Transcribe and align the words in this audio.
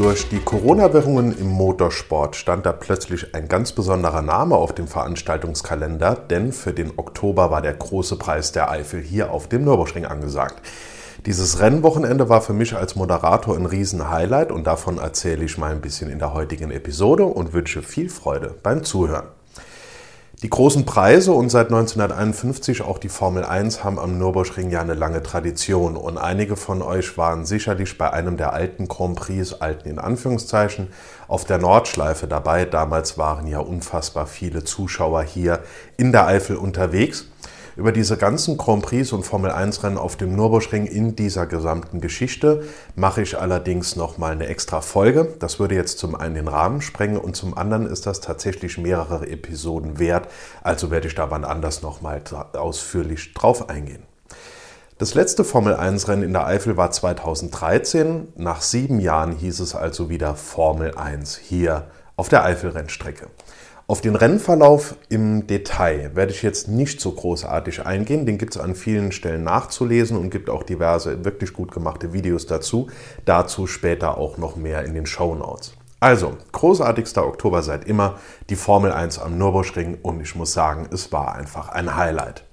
Durch 0.00 0.30
die 0.30 0.40
Corona-Wirrungen 0.40 1.38
im 1.38 1.48
Motorsport 1.48 2.34
stand 2.34 2.64
da 2.64 2.72
plötzlich 2.72 3.34
ein 3.34 3.48
ganz 3.48 3.72
besonderer 3.72 4.22
Name 4.22 4.56
auf 4.56 4.74
dem 4.74 4.88
Veranstaltungskalender, 4.88 6.14
denn 6.14 6.54
für 6.54 6.72
den 6.72 6.92
Oktober 6.96 7.50
war 7.50 7.60
der 7.60 7.74
große 7.74 8.16
Preis 8.16 8.50
der 8.50 8.70
Eifel 8.70 9.02
hier 9.02 9.30
auf 9.30 9.50
dem 9.50 9.64
Nürburgring 9.64 10.06
angesagt. 10.06 10.66
Dieses 11.26 11.60
Rennwochenende 11.60 12.30
war 12.30 12.40
für 12.40 12.54
mich 12.54 12.74
als 12.74 12.96
Moderator 12.96 13.54
ein 13.54 13.66
Riesen-Highlight 13.66 14.52
und 14.52 14.66
davon 14.66 14.96
erzähle 14.96 15.44
ich 15.44 15.58
mal 15.58 15.70
ein 15.70 15.82
bisschen 15.82 16.08
in 16.08 16.18
der 16.18 16.32
heutigen 16.32 16.70
Episode 16.70 17.26
und 17.26 17.52
wünsche 17.52 17.82
viel 17.82 18.08
Freude 18.08 18.54
beim 18.62 18.84
Zuhören. 18.84 19.26
Die 20.42 20.48
großen 20.48 20.86
Preise 20.86 21.32
und 21.32 21.50
seit 21.50 21.66
1951 21.66 22.80
auch 22.80 22.96
die 22.96 23.10
Formel 23.10 23.44
1 23.44 23.84
haben 23.84 23.98
am 23.98 24.16
Nürburgring 24.16 24.70
ja 24.70 24.80
eine 24.80 24.94
lange 24.94 25.22
Tradition 25.22 25.98
und 25.98 26.16
einige 26.16 26.56
von 26.56 26.80
euch 26.80 27.18
waren 27.18 27.44
sicherlich 27.44 27.98
bei 27.98 28.10
einem 28.10 28.38
der 28.38 28.54
alten 28.54 28.88
Grand 28.88 29.16
Prix, 29.16 29.52
alten 29.52 29.86
in 29.90 29.98
Anführungszeichen, 29.98 30.88
auf 31.28 31.44
der 31.44 31.58
Nordschleife 31.58 32.26
dabei. 32.26 32.64
Damals 32.64 33.18
waren 33.18 33.46
ja 33.48 33.58
unfassbar 33.58 34.26
viele 34.26 34.64
Zuschauer 34.64 35.24
hier 35.24 35.58
in 35.98 36.10
der 36.10 36.26
Eifel 36.26 36.56
unterwegs. 36.56 37.26
Über 37.80 37.92
diese 37.92 38.18
ganzen 38.18 38.58
Grand 38.58 38.82
Prix 38.82 39.10
und 39.10 39.22
Formel 39.22 39.50
1 39.50 39.82
Rennen 39.82 39.96
auf 39.96 40.14
dem 40.16 40.36
Nürburgring 40.36 40.84
in 40.84 41.16
dieser 41.16 41.46
gesamten 41.46 42.02
Geschichte 42.02 42.62
mache 42.94 43.22
ich 43.22 43.38
allerdings 43.38 43.96
nochmal 43.96 44.32
eine 44.32 44.48
extra 44.48 44.82
Folge. 44.82 45.32
Das 45.38 45.58
würde 45.58 45.76
jetzt 45.76 45.98
zum 45.98 46.14
einen 46.14 46.34
den 46.34 46.48
Rahmen 46.48 46.82
sprengen 46.82 47.16
und 47.16 47.36
zum 47.36 47.56
anderen 47.56 47.86
ist 47.86 48.04
das 48.04 48.20
tatsächlich 48.20 48.76
mehrere 48.76 49.26
Episoden 49.26 49.98
wert. 49.98 50.28
Also 50.62 50.90
werde 50.90 51.08
ich 51.08 51.14
da 51.14 51.30
wann 51.30 51.46
anders 51.46 51.80
nochmal 51.80 52.20
ausführlich 52.52 53.32
drauf 53.32 53.70
eingehen. 53.70 54.02
Das 54.98 55.14
letzte 55.14 55.42
Formel 55.42 55.74
1 55.74 56.06
Rennen 56.06 56.24
in 56.24 56.34
der 56.34 56.46
Eifel 56.46 56.76
war 56.76 56.90
2013. 56.90 58.34
Nach 58.36 58.60
sieben 58.60 59.00
Jahren 59.00 59.32
hieß 59.32 59.58
es 59.60 59.74
also 59.74 60.10
wieder 60.10 60.34
Formel 60.34 60.94
1 60.96 61.38
hier 61.38 61.86
auf 62.16 62.28
der 62.28 62.44
Eifelrennstrecke. 62.44 63.28
Auf 63.90 64.00
den 64.00 64.14
Rennverlauf 64.14 64.94
im 65.08 65.48
Detail 65.48 66.12
werde 66.14 66.30
ich 66.30 66.44
jetzt 66.44 66.68
nicht 66.68 67.00
so 67.00 67.10
großartig 67.10 67.86
eingehen. 67.86 68.24
Den 68.24 68.38
gibt 68.38 68.54
es 68.54 68.60
an 68.60 68.76
vielen 68.76 69.10
Stellen 69.10 69.42
nachzulesen 69.42 70.16
und 70.16 70.30
gibt 70.30 70.48
auch 70.48 70.62
diverse 70.62 71.24
wirklich 71.24 71.52
gut 71.52 71.72
gemachte 71.72 72.12
Videos 72.12 72.46
dazu. 72.46 72.86
Dazu 73.24 73.66
später 73.66 74.16
auch 74.16 74.38
noch 74.38 74.54
mehr 74.54 74.84
in 74.84 74.94
den 74.94 75.06
Show 75.06 75.34
Notes. 75.34 75.72
Also, 75.98 76.36
großartigster 76.52 77.26
Oktober 77.26 77.62
seit 77.62 77.84
immer, 77.84 78.20
die 78.48 78.54
Formel 78.54 78.92
1 78.92 79.18
am 79.18 79.36
Nürburgring 79.36 79.98
und 80.02 80.20
ich 80.20 80.36
muss 80.36 80.52
sagen, 80.52 80.88
es 80.92 81.10
war 81.10 81.34
einfach 81.34 81.70
ein 81.70 81.96
Highlight. 81.96 82.44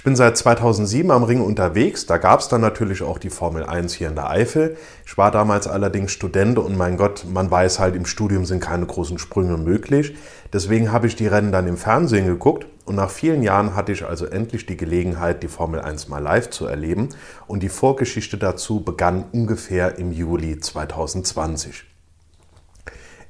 Ich 0.00 0.04
bin 0.04 0.16
seit 0.16 0.34
2007 0.38 1.10
am 1.10 1.24
Ring 1.24 1.42
unterwegs. 1.42 2.06
Da 2.06 2.16
gab 2.16 2.40
es 2.40 2.48
dann 2.48 2.62
natürlich 2.62 3.02
auch 3.02 3.18
die 3.18 3.28
Formel 3.28 3.64
1 3.66 3.92
hier 3.92 4.08
in 4.08 4.14
der 4.14 4.30
Eifel. 4.30 4.78
Ich 5.04 5.18
war 5.18 5.30
damals 5.30 5.66
allerdings 5.66 6.12
Student 6.12 6.58
und 6.58 6.74
mein 6.74 6.96
Gott, 6.96 7.26
man 7.30 7.50
weiß 7.50 7.78
halt, 7.80 7.94
im 7.94 8.06
Studium 8.06 8.46
sind 8.46 8.60
keine 8.60 8.86
großen 8.86 9.18
Sprünge 9.18 9.58
möglich. 9.58 10.14
Deswegen 10.54 10.90
habe 10.90 11.06
ich 11.06 11.16
die 11.16 11.26
Rennen 11.26 11.52
dann 11.52 11.66
im 11.66 11.76
Fernsehen 11.76 12.24
geguckt 12.24 12.66
und 12.86 12.94
nach 12.94 13.10
vielen 13.10 13.42
Jahren 13.42 13.76
hatte 13.76 13.92
ich 13.92 14.06
also 14.06 14.24
endlich 14.24 14.64
die 14.64 14.78
Gelegenheit, 14.78 15.42
die 15.42 15.48
Formel 15.48 15.82
1 15.82 16.08
mal 16.08 16.22
live 16.22 16.48
zu 16.48 16.64
erleben. 16.64 17.10
Und 17.46 17.62
die 17.62 17.68
Vorgeschichte 17.68 18.38
dazu 18.38 18.82
begann 18.82 19.26
ungefähr 19.32 19.98
im 19.98 20.12
Juli 20.12 20.58
2020. 20.60 21.89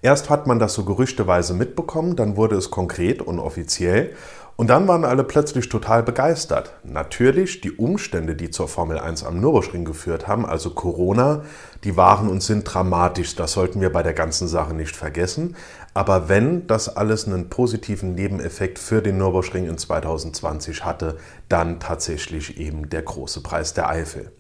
Erst 0.03 0.31
hat 0.31 0.47
man 0.47 0.59
das 0.59 0.75
so 0.75 0.85
gerüchteweise 0.85 1.55
mitbekommen, 1.55 2.17
dann 2.17 2.37
wurde 2.37 2.57
es 2.57 2.71
konkret 2.71 3.21
und 3.21 3.39
offiziell 3.39 4.15
und 4.61 4.69
dann 4.69 4.87
waren 4.89 5.07
alle 5.07 5.25
plötzlich 5.25 5.71
total 5.71 6.03
begeistert. 6.03 6.75
Natürlich, 6.85 7.63
die 7.63 7.73
Umstände, 7.73 8.35
die 8.35 8.51
zur 8.51 8.69
Formel 8.69 8.99
1 8.99 9.25
am 9.25 9.41
Nürburgring 9.41 9.87
geführt 9.87 10.29
haben, 10.29 10.45
also 10.45 10.71
Corona, 10.75 11.45
die 11.83 11.97
waren 11.97 12.29
und 12.29 12.43
sind 12.43 12.65
dramatisch. 12.65 13.37
Das 13.37 13.53
sollten 13.53 13.81
wir 13.81 13.91
bei 13.91 14.03
der 14.03 14.13
ganzen 14.13 14.49
Sache 14.49 14.75
nicht 14.75 14.95
vergessen. 14.95 15.57
Aber 15.95 16.29
wenn 16.29 16.67
das 16.67 16.95
alles 16.95 17.27
einen 17.27 17.49
positiven 17.49 18.15
Nebeneffekt 18.15 18.79
für 18.79 19.01
den 19.01 19.17
Nürburgring 19.17 19.67
in 19.67 19.79
2020 19.79 20.85
hatte, 20.85 21.17
dann 21.49 21.81
tatsächlich 21.81 22.59
eben 22.59 22.91
der 22.91 23.01
große 23.01 23.43
Preis 23.43 23.73
der 23.73 23.89
Eifel. 23.89 24.31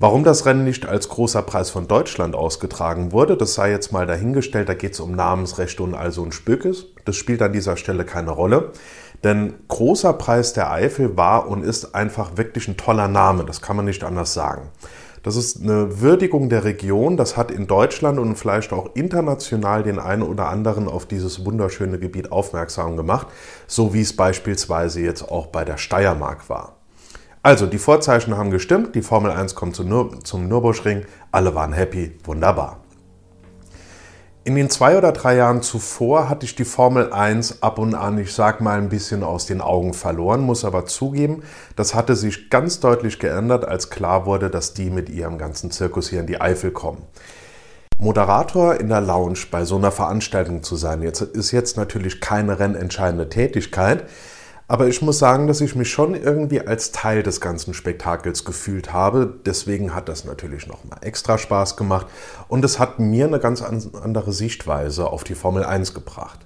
Warum 0.00 0.22
das 0.22 0.46
Rennen 0.46 0.62
nicht 0.62 0.86
als 0.86 1.08
großer 1.08 1.42
Preis 1.42 1.70
von 1.70 1.88
Deutschland 1.88 2.36
ausgetragen 2.36 3.10
wurde, 3.10 3.36
das 3.36 3.54
sei 3.54 3.72
jetzt 3.72 3.90
mal 3.90 4.06
dahingestellt. 4.06 4.68
Da 4.68 4.74
geht 4.74 4.92
es 4.92 5.00
um 5.00 5.16
Namensrechte 5.16 5.82
und 5.82 5.94
also 5.94 6.22
ein 6.22 6.30
Spökes. 6.30 6.86
Das 7.04 7.16
spielt 7.16 7.42
an 7.42 7.52
dieser 7.52 7.76
Stelle 7.76 8.04
keine 8.04 8.30
Rolle. 8.30 8.70
Denn 9.24 9.54
großer 9.66 10.12
Preis 10.12 10.52
der 10.52 10.70
Eifel 10.70 11.16
war 11.16 11.48
und 11.48 11.64
ist 11.64 11.96
einfach 11.96 12.36
wirklich 12.36 12.68
ein 12.68 12.76
toller 12.76 13.08
Name. 13.08 13.44
Das 13.44 13.60
kann 13.60 13.74
man 13.74 13.86
nicht 13.86 14.04
anders 14.04 14.34
sagen. 14.34 14.68
Das 15.24 15.34
ist 15.34 15.64
eine 15.64 16.00
Würdigung 16.00 16.48
der 16.48 16.62
Region. 16.62 17.16
Das 17.16 17.36
hat 17.36 17.50
in 17.50 17.66
Deutschland 17.66 18.20
und 18.20 18.36
vielleicht 18.36 18.72
auch 18.72 18.94
international 18.94 19.82
den 19.82 19.98
einen 19.98 20.22
oder 20.22 20.48
anderen 20.48 20.86
auf 20.86 21.06
dieses 21.06 21.44
wunderschöne 21.44 21.98
Gebiet 21.98 22.30
aufmerksam 22.30 22.96
gemacht, 22.96 23.26
so 23.66 23.94
wie 23.94 24.02
es 24.02 24.14
beispielsweise 24.14 25.00
jetzt 25.00 25.28
auch 25.28 25.48
bei 25.48 25.64
der 25.64 25.76
Steiermark 25.76 26.48
war. 26.48 26.77
Also, 27.48 27.64
die 27.64 27.78
Vorzeichen 27.78 28.36
haben 28.36 28.50
gestimmt, 28.50 28.94
die 28.94 29.00
Formel 29.00 29.30
1 29.30 29.54
kommt 29.54 29.74
zum, 29.74 29.88
Nür 29.88 30.10
zum 30.22 30.48
Nürburgring, 30.48 31.06
alle 31.32 31.54
waren 31.54 31.72
happy, 31.72 32.14
wunderbar. 32.24 32.80
In 34.44 34.54
den 34.54 34.68
zwei 34.68 34.98
oder 34.98 35.12
drei 35.12 35.36
Jahren 35.36 35.62
zuvor 35.62 36.28
hatte 36.28 36.44
ich 36.44 36.56
die 36.56 36.66
Formel 36.66 37.10
1 37.10 37.62
ab 37.62 37.78
und 37.78 37.94
an, 37.94 38.18
ich 38.18 38.34
sag 38.34 38.60
mal, 38.60 38.76
ein 38.76 38.90
bisschen 38.90 39.22
aus 39.22 39.46
den 39.46 39.62
Augen 39.62 39.94
verloren, 39.94 40.42
muss 40.42 40.62
aber 40.62 40.84
zugeben, 40.84 41.42
das 41.74 41.94
hatte 41.94 42.16
sich 42.16 42.50
ganz 42.50 42.80
deutlich 42.80 43.18
geändert, 43.18 43.64
als 43.64 43.88
klar 43.88 44.26
wurde, 44.26 44.50
dass 44.50 44.74
die 44.74 44.90
mit 44.90 45.08
ihrem 45.08 45.38
ganzen 45.38 45.70
Zirkus 45.70 46.10
hier 46.10 46.20
in 46.20 46.26
die 46.26 46.42
Eifel 46.42 46.70
kommen. 46.70 47.06
Moderator 47.96 48.74
in 48.74 48.90
der 48.90 49.00
Lounge 49.00 49.38
bei 49.50 49.64
so 49.64 49.76
einer 49.76 49.90
Veranstaltung 49.90 50.62
zu 50.62 50.76
sein, 50.76 51.00
jetzt, 51.00 51.22
ist 51.22 51.52
jetzt 51.52 51.78
natürlich 51.78 52.20
keine 52.20 52.58
rennentscheidende 52.58 53.30
Tätigkeit, 53.30 54.04
aber 54.68 54.86
ich 54.86 55.00
muss 55.00 55.18
sagen, 55.18 55.46
dass 55.46 55.62
ich 55.62 55.74
mich 55.74 55.90
schon 55.90 56.14
irgendwie 56.14 56.60
als 56.60 56.92
Teil 56.92 57.22
des 57.22 57.40
ganzen 57.40 57.72
Spektakels 57.72 58.44
gefühlt 58.44 58.92
habe. 58.92 59.34
Deswegen 59.46 59.94
hat 59.94 60.10
das 60.10 60.26
natürlich 60.26 60.66
nochmal 60.66 60.98
extra 61.00 61.38
Spaß 61.38 61.76
gemacht 61.76 62.06
und 62.48 62.64
es 62.66 62.78
hat 62.78 62.98
mir 63.00 63.26
eine 63.26 63.40
ganz 63.40 63.62
andere 63.62 64.32
Sichtweise 64.32 65.08
auf 65.08 65.24
die 65.24 65.34
Formel 65.34 65.64
1 65.64 65.94
gebracht. 65.94 66.40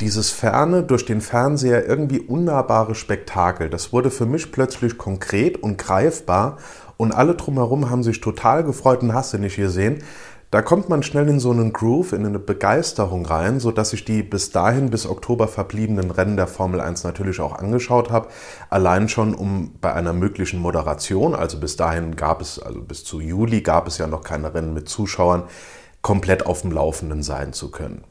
Dieses 0.00 0.30
ferne, 0.30 0.84
durch 0.84 1.04
den 1.04 1.20
Fernseher 1.20 1.86
irgendwie 1.86 2.20
unnahbare 2.20 2.94
Spektakel, 2.94 3.68
das 3.68 3.92
wurde 3.92 4.10
für 4.10 4.26
mich 4.26 4.52
plötzlich 4.52 4.96
konkret 4.96 5.60
und 5.62 5.78
greifbar 5.78 6.58
und 6.96 7.12
alle 7.12 7.34
drumherum 7.34 7.90
haben 7.90 8.04
sich 8.04 8.20
total 8.20 8.62
gefreut 8.62 9.02
und 9.02 9.14
hast 9.14 9.32
du 9.32 9.38
nicht 9.38 9.56
gesehen, 9.56 10.02
da 10.52 10.60
kommt 10.60 10.90
man 10.90 11.02
schnell 11.02 11.30
in 11.30 11.40
so 11.40 11.50
einen 11.50 11.72
Groove, 11.72 12.12
in 12.12 12.26
eine 12.26 12.38
Begeisterung 12.38 13.24
rein, 13.24 13.58
so 13.58 13.72
dass 13.72 13.94
ich 13.94 14.04
die 14.04 14.22
bis 14.22 14.50
dahin 14.50 14.90
bis 14.90 15.06
Oktober 15.06 15.48
verbliebenen 15.48 16.10
Rennen 16.10 16.36
der 16.36 16.46
Formel 16.46 16.78
1 16.78 17.04
natürlich 17.04 17.40
auch 17.40 17.54
angeschaut 17.54 18.10
habe. 18.10 18.28
Allein 18.68 19.08
schon 19.08 19.34
um 19.34 19.72
bei 19.80 19.94
einer 19.94 20.12
möglichen 20.12 20.60
Moderation, 20.60 21.34
also 21.34 21.58
bis 21.58 21.76
dahin 21.76 22.16
gab 22.16 22.42
es, 22.42 22.58
also 22.58 22.82
bis 22.82 23.02
zu 23.02 23.18
Juli 23.18 23.62
gab 23.62 23.88
es 23.88 23.96
ja 23.96 24.06
noch 24.06 24.22
keine 24.22 24.52
Rennen 24.52 24.74
mit 24.74 24.90
Zuschauern, 24.90 25.44
komplett 26.02 26.44
auf 26.44 26.60
dem 26.60 26.72
Laufenden 26.72 27.22
sein 27.22 27.54
zu 27.54 27.70
können. 27.70 28.04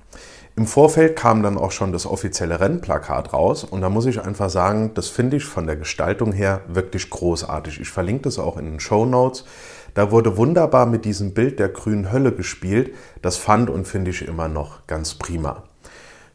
Im 0.56 0.66
Vorfeld 0.66 1.16
kam 1.16 1.44
dann 1.44 1.60
auch 1.60 1.72
schon 1.72 1.94
das 1.94 2.08
offizielle 2.08 2.60
Rennplakat 2.60 3.34
raus 3.34 3.64
und 3.64 3.82
da 3.82 3.90
muss 3.90 4.08
ich 4.08 4.20
einfach 4.20 4.50
sagen, 4.50 4.96
das 4.96 5.10
finde 5.10 5.38
ich 5.38 5.46
von 5.46 5.68
der 5.68 5.76
Gestaltung 5.76 6.32
her 6.32 6.62
wirklich 6.68 7.12
großartig. 7.12 7.80
Ich 7.80 7.90
verlinke 7.90 8.24
das 8.24 8.40
auch 8.40 8.58
in 8.58 8.66
den 8.66 8.80
Show 8.80 9.06
Notes. 9.06 9.46
Da 9.94 10.12
wurde 10.12 10.38
wunderbar 10.38 10.86
mit 10.86 11.06
diesem 11.06 11.34
Bild 11.34 11.60
der 11.60 11.70
grünen 11.70 12.12
Hölle 12.12 12.32
gespielt. 12.32 12.94
Das 13.22 13.38
fand 13.38 13.70
und 13.70 13.88
finde 13.88 14.12
ich 14.12 14.28
immer 14.28 14.48
noch 14.48 14.88
ganz 14.88 15.16
prima. 15.16 15.64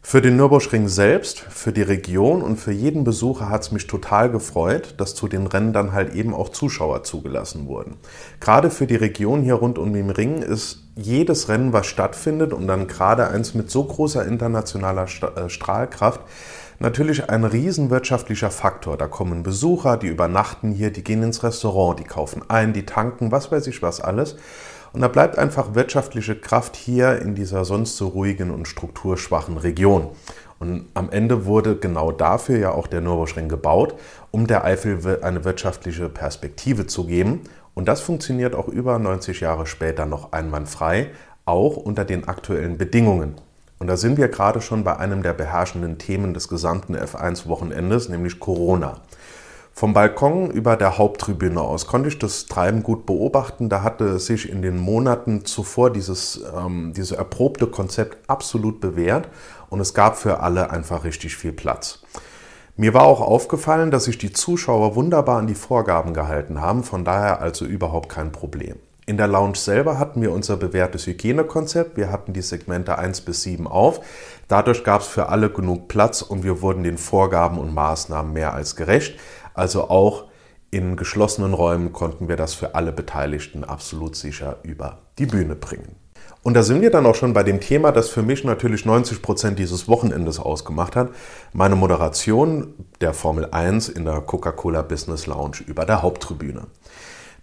Für 0.09 0.23
den 0.23 0.37
Nürburgring 0.37 0.87
selbst, 0.87 1.41
für 1.41 1.73
die 1.73 1.83
Region 1.83 2.41
und 2.41 2.59
für 2.59 2.71
jeden 2.71 3.03
Besucher 3.03 3.49
hat 3.49 3.63
es 3.63 3.73
mich 3.73 3.89
total 3.89 4.31
gefreut, 4.31 4.95
dass 4.99 5.17
zu 5.17 5.27
den 5.27 5.49
Rennen 5.49 5.73
dann 5.73 5.93
halt 5.93 6.15
eben 6.15 6.33
auch 6.33 6.51
Zuschauer 6.51 7.03
zugelassen 7.03 7.67
wurden. 7.67 7.97
Gerade 8.39 8.71
für 8.71 8.87
die 8.87 8.95
Region 8.95 9.43
hier 9.43 9.55
rund 9.55 9.79
um 9.79 9.93
den 9.93 10.11
Ring 10.11 10.43
ist 10.43 10.85
jedes 10.95 11.49
Rennen, 11.49 11.73
was 11.73 11.89
stattfindet 11.89 12.53
und 12.53 12.69
dann 12.69 12.87
gerade 12.87 13.27
eins 13.27 13.55
mit 13.55 13.69
so 13.69 13.83
großer 13.83 14.25
internationaler 14.25 15.07
äh, 15.35 15.49
Strahlkraft, 15.49 16.21
natürlich 16.79 17.31
ein 17.31 17.45
riesen 17.45 17.91
wirtschaftlicher 17.91 18.51
Faktor. 18.51 18.97
Da 18.97 19.07
kommen 19.07 19.43
Besucher, 19.43 19.97
die 19.97 20.09
übernachten 20.09 20.73
hier, 20.73 20.91
die 20.91 21.05
gehen 21.05 21.23
ins 21.23 21.43
Restaurant, 21.43 21.99
die 21.99 22.05
kaufen 22.05 22.43
ein, 22.49 22.73
die 22.73 22.87
tanken, 22.87 23.33
was 23.33 23.51
weiß 23.53 23.67
ich 23.67 23.83
was 23.83 24.01
alles. 24.01 24.37
Und 24.93 25.03
da 25.03 25.09
bleibt 25.09 25.37
einfach 25.39 25.75
wirtschaftliche 25.75 26.37
Kraft 26.37 26.77
hier 26.77 27.21
in 27.21 27.35
dieser 27.35 27.65
sonst 27.65 27.97
so 27.97 28.09
ruhigen 28.09 28.51
und 28.51 28.67
strukturschwachen 28.67 29.59
Region. 29.59 30.09
Und 30.59 30.87
am 30.95 31.11
Ende 31.11 31.45
wurde 31.45 31.77
genau 31.77 32.13
dafür 32.13 32.59
ja 32.59 32.71
auch 32.71 32.87
der 32.87 33.03
Nürburgring 33.03 33.49
gebaut, 33.49 33.95
um 34.31 34.47
der 34.47 34.65
Eifel 34.65 35.21
eine 35.23 35.45
wirtschaftliche 35.45 36.09
Perspektive 36.09 36.87
zu 36.87 37.07
geben. 37.07 37.43
Und 37.75 37.89
das 37.89 38.01
funktioniert 38.01 38.55
auch 38.55 38.69
über 38.69 38.99
90 38.99 39.41
Jahre 39.41 39.67
später 39.67 40.07
noch 40.07 40.33
einwandfrei, 40.33 41.11
auch 41.45 41.77
unter 41.77 42.07
den 42.07 42.27
aktuellen 42.27 42.79
Bedingungen. 42.79 43.35
Und 43.79 43.89
da 43.89 43.97
sind 43.97 44.17
wir 44.17 44.29
gerade 44.29 44.61
schon 44.61 44.85
bei 44.85 44.97
einem 44.97 45.23
der 45.23 45.35
beherrschenden 45.35 45.99
Themen 45.99 46.35
des 46.35 46.49
gesamten 46.49 46.97
F1-Wochenendes, 46.97 48.09
nämlich 48.09 48.41
Corona. 48.41 49.01
Vom 49.79 49.93
Balkon 49.93 50.51
über 50.51 50.77
der 50.77 50.97
Haupttribüne 50.97 51.61
aus 51.61 51.87
konnte 51.87 52.09
ich 52.09 52.19
das 52.19 52.47
Treiben 52.47 52.83
gut 52.83 53.05
beobachten. 53.05 53.69
Da 53.69 53.83
hatte 53.83 54.19
sich 54.19 54.49
in 54.49 54.63
den 54.63 54.79
Monaten 54.79 55.45
zuvor 55.45 55.91
dieses, 55.91 56.41
ähm, 56.57 56.95
dieses 56.97 57.13
erprobte 57.13 57.67
Konzept 57.67 58.31
absolut 58.31 58.81
bewährt 58.81 59.29
und 59.69 59.81
es 59.81 59.93
gab 59.93 60.17
für 60.17 60.41
alle 60.41 60.71
einfach 60.71 61.05
richtig 61.05 61.37
viel 61.37 61.53
Platz. 61.53 61.99
Mir 62.79 62.95
war 62.95 63.03
auch 63.03 63.21
aufgefallen, 63.21 63.91
dass 63.91 64.05
sich 64.05 64.17
die 64.17 64.33
Zuschauer 64.33 64.95
wunderbar 64.95 65.41
an 65.41 65.47
die 65.47 65.55
Vorgaben 65.55 66.15
gehalten 66.15 66.63
haben, 66.63 66.83
von 66.83 67.05
daher 67.05 67.43
also 67.43 67.67
überhaupt 67.67 68.09
kein 68.09 68.33
Problem. 68.33 68.77
In 69.09 69.19
der 69.19 69.29
Lounge 69.29 69.55
selber 69.55 70.01
hatten 70.01 70.21
wir 70.21 70.33
unser 70.33 70.57
bewährtes 70.57 71.07
Hygienekonzept. 71.07 71.97
Wir 71.97 72.11
hatten 72.11 72.33
die 72.33 72.43
Segmente 72.43 72.99
1 72.99 73.21
bis 73.21 73.43
7 73.43 73.69
auf. 73.69 74.01
Dadurch 74.49 74.83
gab 74.83 75.03
es 75.03 75.07
für 75.07 75.29
alle 75.29 75.49
genug 75.49 75.87
Platz 75.87 76.23
und 76.23 76.43
wir 76.43 76.61
wurden 76.61 76.83
den 76.83 76.99
Vorgaben 76.99 77.59
und 77.59 77.73
Maßnahmen 77.73 78.33
mehr 78.33 78.53
als 78.53 78.75
gerecht. 78.75 79.17
Also 79.55 79.91
auch 79.91 80.25
in 80.73 80.97
geschlossenen 80.97 81.55
Räumen 81.55 81.93
konnten 81.93 82.27
wir 82.29 82.35
das 82.35 82.55
für 82.55 82.75
alle 82.75 82.91
Beteiligten 82.91 83.63
absolut 83.63 84.17
sicher 84.17 84.59
über 84.65 84.99
die 85.21 85.27
Bühne 85.27 85.55
bringen. 85.55 85.95
Und 86.43 86.55
da 86.55 86.65
sind 86.65 86.81
wir 86.81 86.91
dann 86.91 87.07
auch 87.07 87.15
schon 87.15 87.33
bei 87.33 87.45
dem 87.45 87.61
Thema, 87.61 87.93
das 87.93 88.09
für 88.09 88.23
mich 88.23 88.43
natürlich 88.43 88.85
90 88.85 89.23
Prozent 89.23 89.61
dieses 89.61 89.87
Wochenendes 89.87 90.41
ausgemacht 90.41 90.97
hat. 90.97 91.11
Meine 91.53 91.77
Moderation 91.77 92.75
der 93.01 93.15
Formel 93.15 93.49
1 93.53 93.89
in 93.89 94.05
der 94.05 94.21
Coca-Cola 94.21 94.83
Business 94.83 95.27
Lounge 95.27 95.59
über 95.65 95.85
der 95.85 96.03
Haupttribüne. 96.03 96.63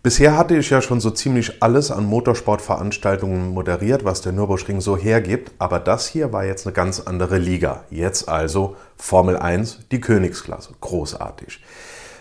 Bisher 0.03 0.37
hatte 0.37 0.57
ich 0.57 0.69
ja 0.69 0.81
schon 0.81 0.99
so 0.99 1.11
ziemlich 1.11 1.63
alles 1.63 1.89
an 1.89 2.03
Motorsportveranstaltungen 2.03 3.53
moderiert, 3.53 4.03
was 4.03 4.19
der 4.19 4.33
Nürburgring 4.33 4.81
so 4.81 4.97
hergibt, 4.97 5.53
aber 5.59 5.79
das 5.79 6.07
hier 6.07 6.33
war 6.33 6.43
jetzt 6.43 6.67
eine 6.67 6.73
ganz 6.73 6.99
andere 6.99 7.37
Liga. 7.37 7.85
Jetzt 7.89 8.27
also 8.27 8.75
Formel 8.97 9.37
1, 9.37 9.87
die 9.91 10.01
Königsklasse. 10.01 10.73
Großartig. 10.81 11.61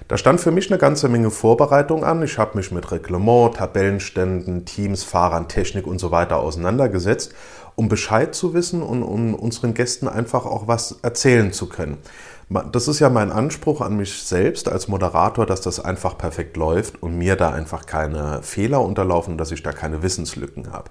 Da 0.06 0.16
stand 0.16 0.40
für 0.40 0.52
mich 0.52 0.70
eine 0.70 0.78
ganze 0.78 1.08
Menge 1.08 1.32
Vorbereitung 1.32 2.04
an. 2.04 2.22
Ich 2.22 2.38
habe 2.38 2.56
mich 2.56 2.70
mit 2.70 2.92
Reglement, 2.92 3.56
Tabellenständen, 3.56 4.64
Teams, 4.64 5.02
Fahrern, 5.02 5.48
Technik 5.48 5.88
und 5.88 5.98
so 5.98 6.12
weiter 6.12 6.36
auseinandergesetzt, 6.36 7.34
um 7.74 7.88
Bescheid 7.88 8.32
zu 8.32 8.54
wissen 8.54 8.80
und 8.80 9.02
um 9.02 9.34
unseren 9.34 9.74
Gästen 9.74 10.06
einfach 10.06 10.46
auch 10.46 10.68
was 10.68 11.00
erzählen 11.02 11.52
zu 11.52 11.68
können. 11.68 11.98
Das 12.72 12.88
ist 12.88 12.98
ja 12.98 13.08
mein 13.08 13.32
Anspruch 13.32 13.80
an 13.80 13.96
mich 13.96 14.22
selbst 14.22 14.68
als 14.68 14.88
Moderator, 14.88 15.46
dass 15.46 15.60
das 15.60 15.80
einfach 15.80 16.18
perfekt 16.18 16.56
läuft 16.56 17.02
und 17.02 17.16
mir 17.16 17.36
da 17.36 17.50
einfach 17.50 17.86
keine 17.86 18.42
Fehler 18.42 18.80
unterlaufen, 18.82 19.38
dass 19.38 19.52
ich 19.52 19.62
da 19.62 19.72
keine 19.72 20.02
Wissenslücken 20.02 20.72
habe. 20.72 20.90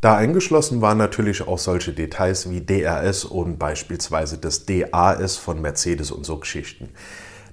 Da 0.00 0.16
eingeschlossen 0.16 0.82
waren 0.82 0.98
natürlich 0.98 1.48
auch 1.48 1.58
solche 1.58 1.92
Details 1.92 2.50
wie 2.50 2.60
DRS 2.60 3.24
und 3.24 3.58
beispielsweise 3.58 4.38
das 4.38 4.66
DAS 4.66 5.36
von 5.36 5.60
Mercedes 5.60 6.10
und 6.10 6.24
so 6.24 6.36
Geschichten. 6.38 6.90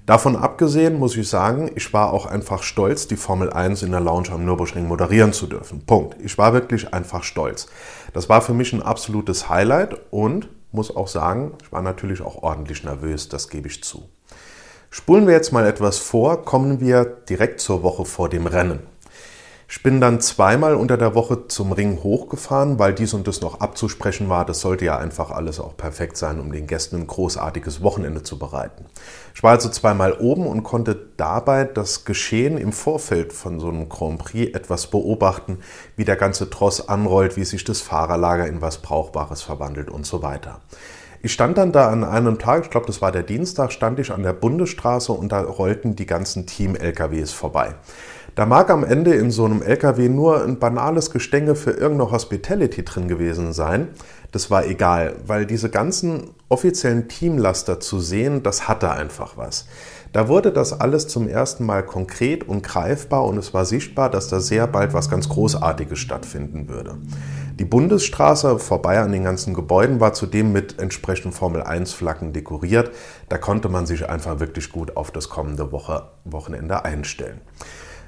Davon 0.06 0.36
abgesehen 0.36 0.98
muss 0.98 1.16
ich 1.16 1.28
sagen, 1.28 1.70
ich 1.74 1.94
war 1.94 2.12
auch 2.12 2.26
einfach 2.26 2.62
stolz, 2.62 3.08
die 3.08 3.16
Formel 3.16 3.50
1 3.50 3.82
in 3.82 3.90
der 3.90 4.00
Lounge 4.00 4.28
am 4.30 4.44
Nürburgring 4.44 4.86
moderieren 4.86 5.32
zu 5.32 5.46
dürfen. 5.46 5.86
Punkt. 5.86 6.16
Ich 6.22 6.36
war 6.36 6.52
wirklich 6.52 6.92
einfach 6.92 7.24
stolz. 7.24 7.68
Das 8.12 8.28
war 8.28 8.42
für 8.42 8.52
mich 8.52 8.74
ein 8.74 8.82
absolutes 8.82 9.48
Highlight 9.48 9.98
und 10.10 10.48
muss 10.74 10.94
auch 10.94 11.08
sagen, 11.08 11.52
ich 11.62 11.72
war 11.72 11.82
natürlich 11.82 12.20
auch 12.20 12.42
ordentlich 12.42 12.84
nervös, 12.84 13.28
das 13.28 13.48
gebe 13.48 13.68
ich 13.68 13.82
zu. 13.82 14.08
Spulen 14.90 15.26
wir 15.26 15.34
jetzt 15.34 15.52
mal 15.52 15.66
etwas 15.66 15.98
vor, 15.98 16.44
kommen 16.44 16.80
wir 16.80 17.04
direkt 17.04 17.60
zur 17.60 17.82
Woche 17.82 18.04
vor 18.04 18.28
dem 18.28 18.46
Rennen. 18.46 18.80
Ich 19.66 19.82
bin 19.82 20.00
dann 20.00 20.20
zweimal 20.20 20.74
unter 20.74 20.98
der 20.98 21.14
Woche 21.14 21.48
zum 21.48 21.72
Ring 21.72 22.02
hochgefahren, 22.02 22.78
weil 22.78 22.92
dies 22.92 23.14
und 23.14 23.26
das 23.26 23.40
noch 23.40 23.60
abzusprechen 23.60 24.28
war. 24.28 24.44
Das 24.44 24.60
sollte 24.60 24.84
ja 24.84 24.98
einfach 24.98 25.30
alles 25.30 25.58
auch 25.58 25.76
perfekt 25.76 26.16
sein, 26.18 26.38
um 26.38 26.52
den 26.52 26.66
Gästen 26.66 26.96
ein 26.96 27.06
großartiges 27.06 27.82
Wochenende 27.82 28.22
zu 28.22 28.38
bereiten. 28.38 28.84
Ich 29.34 29.42
war 29.42 29.52
also 29.52 29.70
zweimal 29.70 30.12
oben 30.12 30.46
und 30.46 30.64
konnte 30.64 30.96
dabei 31.16 31.64
das 31.64 32.04
Geschehen 32.04 32.58
im 32.58 32.72
Vorfeld 32.72 33.32
von 33.32 33.58
so 33.58 33.68
einem 33.68 33.88
Grand 33.88 34.18
Prix 34.18 34.54
etwas 34.54 34.88
beobachten, 34.88 35.58
wie 35.96 36.04
der 36.04 36.16
ganze 36.16 36.50
Tross 36.50 36.88
anrollt, 36.88 37.36
wie 37.36 37.44
sich 37.44 37.64
das 37.64 37.80
Fahrerlager 37.80 38.46
in 38.46 38.60
was 38.60 38.78
Brauchbares 38.78 39.42
verwandelt 39.42 39.90
und 39.90 40.04
so 40.04 40.22
weiter. 40.22 40.60
Ich 41.24 41.32
stand 41.32 41.56
dann 41.56 41.72
da 41.72 41.88
an 41.88 42.04
einem 42.04 42.38
Tag, 42.38 42.64
ich 42.64 42.70
glaube, 42.70 42.86
das 42.86 43.00
war 43.00 43.10
der 43.10 43.22
Dienstag, 43.22 43.72
stand 43.72 43.98
ich 43.98 44.12
an 44.12 44.22
der 44.22 44.34
Bundesstraße 44.34 45.10
und 45.10 45.32
da 45.32 45.40
rollten 45.40 45.96
die 45.96 46.04
ganzen 46.04 46.44
Team-LKWs 46.44 47.32
vorbei. 47.32 47.76
Da 48.34 48.44
mag 48.44 48.68
am 48.68 48.84
Ende 48.84 49.14
in 49.14 49.30
so 49.30 49.46
einem 49.46 49.62
LKW 49.62 50.10
nur 50.10 50.44
ein 50.44 50.58
banales 50.58 51.10
Gestänge 51.10 51.54
für 51.54 51.70
irgendeine 51.70 52.10
Hospitality 52.10 52.84
drin 52.84 53.08
gewesen 53.08 53.54
sein. 53.54 53.88
Das 54.32 54.50
war 54.50 54.66
egal, 54.66 55.14
weil 55.26 55.46
diese 55.46 55.70
ganzen 55.70 56.34
offiziellen 56.50 57.08
Teamlaster 57.08 57.80
zu 57.80 58.00
sehen, 58.00 58.42
das 58.42 58.68
hatte 58.68 58.90
einfach 58.90 59.38
was. 59.38 59.64
Da 60.12 60.28
wurde 60.28 60.52
das 60.52 60.78
alles 60.78 61.08
zum 61.08 61.26
ersten 61.26 61.64
Mal 61.64 61.84
konkret 61.84 62.46
und 62.46 62.62
greifbar 62.62 63.24
und 63.24 63.38
es 63.38 63.54
war 63.54 63.64
sichtbar, 63.64 64.10
dass 64.10 64.28
da 64.28 64.40
sehr 64.40 64.66
bald 64.66 64.92
was 64.92 65.08
ganz 65.08 65.28
Großartiges 65.28 65.98
stattfinden 65.98 66.68
würde. 66.68 66.98
Die 67.60 67.64
Bundesstraße 67.64 68.58
vorbei 68.58 68.98
an 68.98 69.12
den 69.12 69.22
ganzen 69.22 69.54
Gebäuden 69.54 70.00
war 70.00 70.12
zudem 70.12 70.50
mit 70.50 70.80
entsprechenden 70.80 71.30
Formel 71.30 71.62
1 71.62 71.92
Flaggen 71.92 72.32
dekoriert. 72.32 72.90
Da 73.28 73.38
konnte 73.38 73.68
man 73.68 73.86
sich 73.86 74.08
einfach 74.08 74.40
wirklich 74.40 74.72
gut 74.72 74.96
auf 74.96 75.12
das 75.12 75.28
kommende 75.28 75.70
Woche, 75.70 76.08
Wochenende 76.24 76.84
einstellen. 76.84 77.40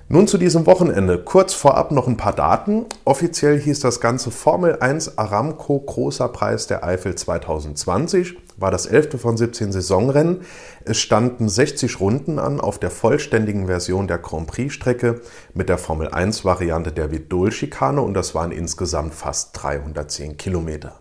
Nun 0.09 0.27
zu 0.27 0.37
diesem 0.37 0.67
Wochenende. 0.67 1.23
Kurz 1.23 1.55
vorab 1.55 1.93
noch 1.93 2.09
ein 2.09 2.17
paar 2.17 2.33
Daten. 2.33 2.87
Offiziell 3.05 3.61
hieß 3.61 3.79
das 3.79 4.01
Ganze 4.01 4.33
Formel 4.33 4.79
1 4.81 5.17
Aramco 5.17 5.79
Großer 5.79 6.29
Preis 6.29 6.67
der 6.67 6.83
Eifel 6.83 7.15
2020. 7.15 8.37
War 8.59 8.71
das 8.71 8.87
11. 8.87 9.21
von 9.21 9.37
17 9.37 9.71
Saisonrennen. 9.71 10.41
Es 10.85 10.99
standen 10.99 11.49
60 11.49 12.01
Runden 12.01 12.39
an 12.39 12.59
auf 12.59 12.79
der 12.79 12.91
vollständigen 12.91 13.67
Version 13.67 14.09
der 14.09 14.17
Grand 14.17 14.47
Prix-Strecke 14.47 15.21
mit 15.53 15.69
der 15.69 15.77
Formel 15.77 16.09
1 16.09 16.45
Variante 16.47 16.91
der 16.91 17.11
Vidol-Schikane 17.11 18.01
und 18.01 18.15
das 18.15 18.35
waren 18.35 18.53
insgesamt 18.53 19.15
fast 19.15 19.51
310 19.63 20.39
Kilometer. 20.39 20.99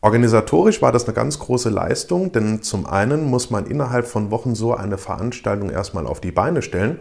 Organisatorisch 0.00 0.82
war 0.82 0.90
das 0.90 1.04
eine 1.04 1.14
ganz 1.14 1.38
große 1.38 1.70
Leistung, 1.70 2.32
denn 2.32 2.60
zum 2.62 2.86
einen 2.86 3.24
muss 3.24 3.50
man 3.50 3.66
innerhalb 3.66 4.06
von 4.06 4.32
Wochen 4.32 4.56
so 4.56 4.74
eine 4.74 4.98
Veranstaltung 4.98 5.70
erstmal 5.70 6.08
auf 6.08 6.20
die 6.20 6.32
Beine 6.32 6.60
stellen 6.60 6.98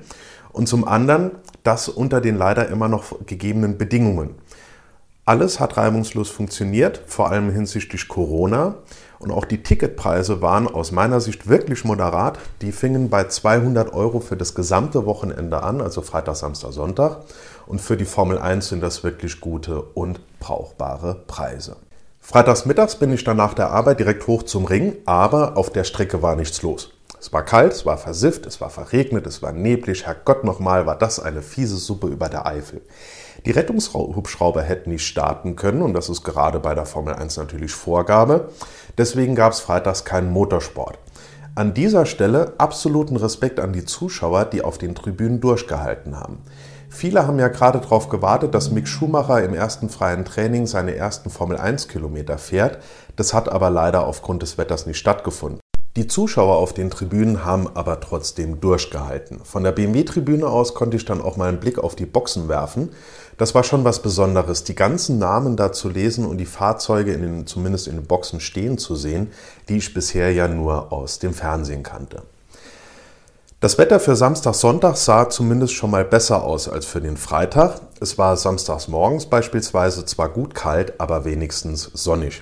und 0.51 0.67
zum 0.69 0.87
anderen 0.87 1.31
das 1.63 1.89
unter 1.89 2.21
den 2.21 2.37
leider 2.37 2.69
immer 2.69 2.87
noch 2.87 3.25
gegebenen 3.25 3.79
Bedingungen. 3.79 4.35
Alles 5.25 5.59
hat 5.59 5.77
reibungslos 5.77 6.29
funktioniert, 6.29 7.01
vor 7.07 7.31
allem 7.31 7.49
hinsichtlich 7.49 8.07
Corona. 8.07 8.75
Und 9.23 9.31
auch 9.31 9.45
die 9.45 9.63
Ticketpreise 9.63 10.41
waren 10.41 10.67
aus 10.67 10.91
meiner 10.91 11.21
Sicht 11.21 11.47
wirklich 11.47 11.85
moderat. 11.85 12.39
Die 12.61 12.73
fingen 12.73 13.09
bei 13.09 13.23
200 13.23 13.93
Euro 13.93 14.19
für 14.19 14.35
das 14.35 14.53
gesamte 14.53 15.05
Wochenende 15.05 15.63
an, 15.63 15.79
also 15.79 16.01
Freitag, 16.01 16.35
Samstag, 16.35 16.73
Sonntag. 16.73 17.21
Und 17.65 17.79
für 17.79 17.95
die 17.95 18.03
Formel 18.03 18.37
1 18.37 18.67
sind 18.67 18.81
das 18.81 19.01
wirklich 19.01 19.39
gute 19.39 19.81
und 19.81 20.19
brauchbare 20.41 21.23
Preise. 21.25 21.77
Freitags 22.19 22.65
mittags 22.65 22.97
bin 22.97 23.13
ich 23.13 23.23
dann 23.23 23.37
nach 23.37 23.53
der 23.53 23.71
Arbeit 23.71 24.01
direkt 24.01 24.27
hoch 24.27 24.43
zum 24.43 24.65
Ring, 24.65 24.97
aber 25.05 25.55
auf 25.55 25.69
der 25.69 25.85
Strecke 25.85 26.21
war 26.21 26.35
nichts 26.35 26.61
los. 26.61 26.92
Es 27.23 27.31
war 27.31 27.45
kalt, 27.45 27.71
es 27.71 27.85
war 27.85 27.97
versifft, 27.97 28.45
es 28.45 28.59
war 28.59 28.69
verregnet, 28.69 29.25
es 29.25 29.41
war 29.41 29.53
neblig. 29.53 30.05
Herrgott 30.05 30.43
nochmal, 30.43 30.85
war 30.85 30.97
das 30.97 31.21
eine 31.21 31.41
fiese 31.41 31.77
Suppe 31.77 32.07
über 32.07 32.27
der 32.27 32.45
Eifel. 32.45 32.81
Die 33.45 33.51
Rettungshubschrauber 33.51 34.61
hätten 34.61 34.89
nicht 34.89 35.07
starten 35.07 35.55
können 35.55 35.83
und 35.83 35.93
das 35.93 36.09
ist 36.09 36.25
gerade 36.25 36.59
bei 36.59 36.75
der 36.75 36.85
Formel 36.85 37.13
1 37.13 37.37
natürlich 37.37 37.71
Vorgabe. 37.71 38.49
Deswegen 38.97 39.35
gab 39.35 39.53
es 39.53 39.61
freitags 39.61 40.03
keinen 40.03 40.33
Motorsport. 40.33 40.99
An 41.55 41.73
dieser 41.73 42.05
Stelle 42.05 42.55
absoluten 42.57 43.15
Respekt 43.15 43.61
an 43.61 43.71
die 43.71 43.85
Zuschauer, 43.85 44.43
die 44.43 44.61
auf 44.61 44.77
den 44.77 44.93
Tribünen 44.93 45.39
durchgehalten 45.39 46.19
haben. 46.19 46.39
Viele 46.89 47.25
haben 47.25 47.39
ja 47.39 47.47
gerade 47.47 47.79
darauf 47.79 48.09
gewartet, 48.09 48.53
dass 48.53 48.69
Mick 48.69 48.89
Schumacher 48.89 49.41
im 49.41 49.53
ersten 49.53 49.87
freien 49.87 50.25
Training 50.25 50.67
seine 50.67 50.93
ersten 50.93 51.29
Formel 51.29 51.55
1 51.55 51.87
Kilometer 51.87 52.37
fährt. 52.37 52.79
Das 53.15 53.33
hat 53.33 53.47
aber 53.47 53.69
leider 53.69 54.07
aufgrund 54.07 54.41
des 54.41 54.57
Wetters 54.57 54.85
nicht 54.87 54.97
stattgefunden. 54.97 55.62
Die 55.95 56.07
Zuschauer 56.07 56.55
auf 56.55 56.73
den 56.73 56.89
Tribünen 56.89 57.45
haben 57.45 57.69
aber 57.75 57.99
trotzdem 57.99 58.59
durchgehalten. 58.59 59.41
Von 59.43 59.63
der 59.63 59.73
BMW-Tribüne 59.73 60.47
aus 60.47 60.73
konnte 60.73 60.97
ich 60.97 61.05
dann 61.05 61.21
auch 61.21 61.37
mal 61.37 61.49
einen 61.49 61.59
Blick 61.59 61.77
auf 61.77 61.95
die 61.95 62.07
Boxen 62.07 62.49
werfen. 62.49 62.89
Das 63.37 63.53
war 63.53 63.63
schon 63.63 63.83
was 63.83 64.01
Besonderes, 64.01 64.63
die 64.63 64.73
ganzen 64.73 65.19
Namen 65.19 65.55
da 65.55 65.71
zu 65.71 65.89
lesen 65.89 66.25
und 66.25 66.39
die 66.39 66.47
Fahrzeuge 66.47 67.13
in 67.13 67.21
den, 67.21 67.45
zumindest 67.45 67.87
in 67.87 67.97
den 67.97 68.07
Boxen 68.07 68.39
stehen 68.39 68.79
zu 68.79 68.95
sehen, 68.95 69.31
die 69.69 69.77
ich 69.77 69.93
bisher 69.93 70.33
ja 70.33 70.47
nur 70.47 70.91
aus 70.91 71.19
dem 71.19 71.35
Fernsehen 71.35 71.83
kannte. 71.83 72.23
Das 73.59 73.77
Wetter 73.77 73.99
für 73.99 74.15
Samstag, 74.15 74.55
Sonntag 74.55 74.97
sah 74.97 75.29
zumindest 75.29 75.73
schon 75.73 75.91
mal 75.91 76.03
besser 76.03 76.43
aus 76.43 76.67
als 76.67 76.87
für 76.87 77.01
den 77.01 77.17
Freitag. 77.17 77.79
Es 78.01 78.17
war 78.17 78.35
samstags 78.35 78.87
morgens 78.87 79.27
beispielsweise 79.27 80.05
zwar 80.05 80.29
gut 80.29 80.55
kalt, 80.55 80.99
aber 80.99 81.23
wenigstens 81.23 81.83
sonnig. 81.93 82.41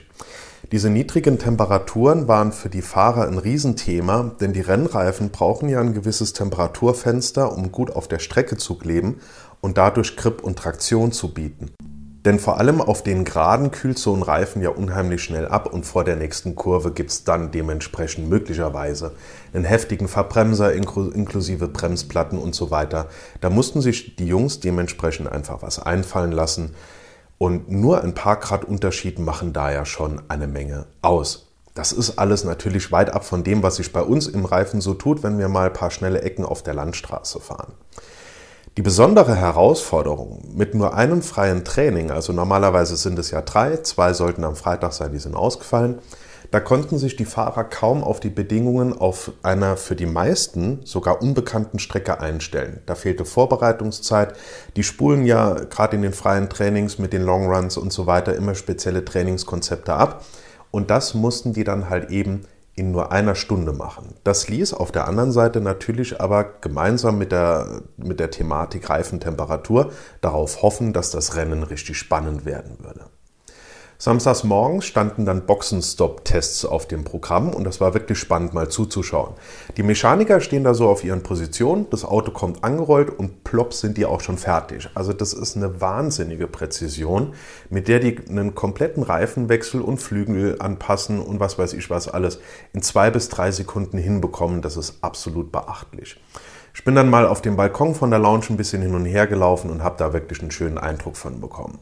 Diese 0.71 0.89
niedrigen 0.89 1.37
Temperaturen 1.37 2.29
waren 2.29 2.53
für 2.53 2.69
die 2.69 2.81
Fahrer 2.81 3.27
ein 3.27 3.37
Riesenthema, 3.37 4.31
denn 4.39 4.53
die 4.53 4.61
Rennreifen 4.61 5.29
brauchen 5.29 5.67
ja 5.67 5.81
ein 5.81 5.93
gewisses 5.93 6.31
Temperaturfenster, 6.31 7.51
um 7.51 7.73
gut 7.73 7.91
auf 7.91 8.07
der 8.07 8.19
Strecke 8.19 8.55
zu 8.55 8.75
kleben 8.75 9.19
und 9.59 9.77
dadurch 9.77 10.15
Grip 10.15 10.41
und 10.41 10.57
Traktion 10.57 11.11
zu 11.11 11.33
bieten. 11.33 11.71
Denn 12.23 12.39
vor 12.39 12.57
allem 12.57 12.79
auf 12.79 13.03
den 13.03 13.25
Geraden 13.25 13.71
kühlt 13.71 13.99
so 13.99 14.15
ein 14.15 14.21
Reifen 14.21 14.61
ja 14.61 14.69
unheimlich 14.69 15.23
schnell 15.23 15.45
ab 15.45 15.73
und 15.73 15.85
vor 15.85 16.05
der 16.05 16.15
nächsten 16.15 16.55
Kurve 16.55 16.93
gibt 16.93 17.09
es 17.09 17.25
dann 17.25 17.51
dementsprechend 17.51 18.29
möglicherweise 18.29 19.11
einen 19.53 19.65
heftigen 19.65 20.07
Verbremser 20.07 20.71
inklusive 20.71 21.67
Bremsplatten 21.67 22.37
und 22.37 22.55
so 22.55 22.71
weiter. 22.71 23.07
Da 23.41 23.49
mussten 23.49 23.81
sich 23.81 24.15
die 24.15 24.27
Jungs 24.27 24.61
dementsprechend 24.61 25.29
einfach 25.29 25.63
was 25.63 25.79
einfallen 25.79 26.31
lassen 26.31 26.75
und 27.41 27.71
nur 27.71 28.03
ein 28.03 28.13
paar 28.13 28.35
Grad 28.35 28.65
Unterschied 28.65 29.17
machen 29.17 29.51
da 29.51 29.71
ja 29.71 29.83
schon 29.83 30.21
eine 30.27 30.45
Menge 30.45 30.85
aus. 31.01 31.47
Das 31.73 31.91
ist 31.91 32.19
alles 32.19 32.43
natürlich 32.43 32.91
weit 32.91 33.09
ab 33.09 33.25
von 33.25 33.43
dem, 33.43 33.63
was 33.63 33.77
sich 33.77 33.91
bei 33.91 34.03
uns 34.03 34.27
im 34.27 34.45
Reifen 34.45 34.79
so 34.79 34.93
tut, 34.93 35.23
wenn 35.23 35.39
wir 35.39 35.49
mal 35.49 35.65
ein 35.65 35.73
paar 35.73 35.89
schnelle 35.89 36.21
Ecken 36.21 36.45
auf 36.45 36.61
der 36.61 36.75
Landstraße 36.75 37.39
fahren. 37.39 37.73
Die 38.77 38.83
besondere 38.83 39.35
Herausforderung 39.35 40.51
mit 40.53 40.75
nur 40.75 40.93
einem 40.93 41.23
freien 41.23 41.65
Training, 41.65 42.11
also 42.11 42.31
normalerweise 42.31 42.95
sind 42.95 43.17
es 43.17 43.31
ja 43.31 43.41
drei, 43.41 43.77
zwei 43.77 44.13
sollten 44.13 44.43
am 44.43 44.55
Freitag 44.55 44.93
sein, 44.93 45.11
die 45.11 45.17
sind 45.17 45.35
ausgefallen, 45.35 45.97
da 46.51 46.59
konnten 46.59 46.97
sich 46.97 47.15
die 47.15 47.25
Fahrer 47.25 47.63
kaum 47.63 48.03
auf 48.03 48.19
die 48.19 48.29
Bedingungen 48.29 48.97
auf 48.97 49.31
einer 49.41 49.77
für 49.77 49.95
die 49.95 50.05
meisten 50.05 50.81
sogar 50.83 51.21
unbekannten 51.21 51.79
Strecke 51.79 52.19
einstellen. 52.19 52.81
Da 52.85 52.95
fehlte 52.95 53.23
Vorbereitungszeit. 53.23 54.33
Die 54.75 54.83
spulen 54.83 55.25
ja 55.25 55.53
gerade 55.53 55.95
in 55.95 56.01
den 56.01 56.11
freien 56.11 56.49
Trainings 56.49 56.99
mit 56.99 57.13
den 57.13 57.23
Longruns 57.23 57.77
und 57.77 57.93
so 57.93 58.05
weiter 58.05 58.35
immer 58.35 58.53
spezielle 58.53 59.05
Trainingskonzepte 59.05 59.93
ab. 59.93 60.25
Und 60.71 60.89
das 60.89 61.13
mussten 61.13 61.53
die 61.53 61.63
dann 61.63 61.89
halt 61.89 62.11
eben 62.11 62.41
in 62.75 62.91
nur 62.91 63.11
einer 63.11 63.35
Stunde 63.35 63.73
machen. 63.73 64.15
Das 64.23 64.49
ließ 64.49 64.73
auf 64.73 64.91
der 64.91 65.07
anderen 65.07 65.31
Seite 65.31 65.61
natürlich 65.61 66.19
aber 66.19 66.43
gemeinsam 66.61 67.17
mit 67.17 67.31
der, 67.31 67.81
mit 67.97 68.19
der 68.19 68.31
Thematik 68.31 68.89
Reifentemperatur 68.89 69.91
darauf 70.19 70.61
hoffen, 70.63 70.91
dass 70.91 71.11
das 71.11 71.35
Rennen 71.35 71.63
richtig 71.63 71.97
spannend 71.97 72.45
werden 72.45 72.77
würde. 72.79 73.10
Samstags 74.01 74.43
morgens 74.43 74.85
standen 74.85 75.25
dann 75.25 75.45
Boxenstopp-Tests 75.45 76.65
auf 76.65 76.87
dem 76.87 77.03
Programm 77.03 77.53
und 77.53 77.65
das 77.65 77.79
war 77.79 77.93
wirklich 77.93 78.17
spannend 78.17 78.51
mal 78.51 78.67
zuzuschauen. 78.67 79.35
Die 79.77 79.83
Mechaniker 79.83 80.41
stehen 80.41 80.63
da 80.63 80.73
so 80.73 80.89
auf 80.89 81.03
ihren 81.03 81.21
Positionen, 81.21 81.85
das 81.91 82.03
Auto 82.03 82.31
kommt 82.31 82.63
angerollt 82.63 83.11
und 83.11 83.43
plopp 83.43 83.75
sind 83.75 83.97
die 83.97 84.07
auch 84.07 84.21
schon 84.21 84.39
fertig. 84.39 84.89
Also 84.95 85.13
das 85.13 85.33
ist 85.33 85.55
eine 85.55 85.81
wahnsinnige 85.81 86.47
Präzision, 86.47 87.35
mit 87.69 87.87
der 87.87 87.99
die 87.99 88.17
einen 88.27 88.55
kompletten 88.55 89.03
Reifenwechsel 89.03 89.81
und 89.81 89.99
Flügel 89.99 90.55
anpassen 90.57 91.19
und 91.19 91.39
was 91.39 91.59
weiß 91.59 91.73
ich 91.73 91.91
was 91.91 92.07
alles 92.07 92.39
in 92.73 92.81
zwei 92.81 93.11
bis 93.11 93.29
drei 93.29 93.51
Sekunden 93.51 93.99
hinbekommen. 93.99 94.63
Das 94.63 94.77
ist 94.77 94.97
absolut 95.01 95.51
beachtlich. 95.51 96.19
Ich 96.73 96.83
bin 96.83 96.95
dann 96.95 97.11
mal 97.11 97.27
auf 97.27 97.43
dem 97.43 97.55
Balkon 97.55 97.93
von 97.93 98.09
der 98.09 98.19
Lounge 98.19 98.45
ein 98.49 98.57
bisschen 98.57 98.81
hin 98.81 98.95
und 98.95 99.05
her 99.05 99.27
gelaufen 99.27 99.69
und 99.69 99.83
habe 99.83 99.97
da 99.99 100.11
wirklich 100.11 100.41
einen 100.41 100.49
schönen 100.49 100.79
Eindruck 100.79 101.17
von 101.17 101.39
bekommen. 101.39 101.77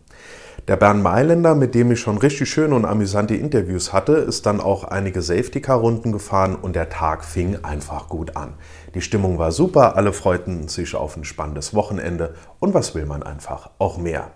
Der 0.69 0.77
Bernd 0.77 1.01
Mailänder, 1.01 1.55
mit 1.55 1.73
dem 1.73 1.91
ich 1.91 1.99
schon 1.99 2.19
richtig 2.19 2.47
schöne 2.47 2.75
und 2.75 2.85
amüsante 2.85 3.33
Interviews 3.33 3.91
hatte, 3.91 4.11
ist 4.11 4.45
dann 4.45 4.61
auch 4.61 4.83
einige 4.83 5.23
Safety-Car-Runden 5.23 6.11
gefahren 6.11 6.55
und 6.55 6.75
der 6.75 6.89
Tag 6.89 7.25
fing 7.25 7.63
einfach 7.63 8.07
gut 8.07 8.35
an. 8.35 8.53
Die 8.93 9.01
Stimmung 9.01 9.39
war 9.39 9.51
super, 9.51 9.95
alle 9.97 10.13
freuten 10.13 10.67
sich 10.67 10.93
auf 10.93 11.17
ein 11.17 11.25
spannendes 11.25 11.73
Wochenende 11.73 12.35
und 12.59 12.75
was 12.75 12.93
will 12.93 13.07
man 13.07 13.23
einfach? 13.23 13.71
Auch 13.79 13.97
mehr. 13.97 14.29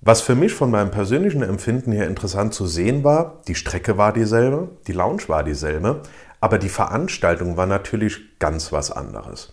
Was 0.00 0.22
für 0.22 0.34
mich 0.34 0.54
von 0.54 0.70
meinem 0.70 0.90
persönlichen 0.90 1.42
Empfinden 1.42 1.92
her 1.92 2.06
interessant 2.06 2.54
zu 2.54 2.64
sehen 2.64 3.04
war, 3.04 3.42
die 3.46 3.56
Strecke 3.56 3.98
war 3.98 4.14
dieselbe, 4.14 4.70
die 4.86 4.92
Lounge 4.92 5.24
war 5.26 5.44
dieselbe, 5.44 6.00
aber 6.40 6.56
die 6.56 6.70
Veranstaltung 6.70 7.58
war 7.58 7.66
natürlich 7.66 8.38
ganz 8.38 8.72
was 8.72 8.90
anderes. 8.90 9.52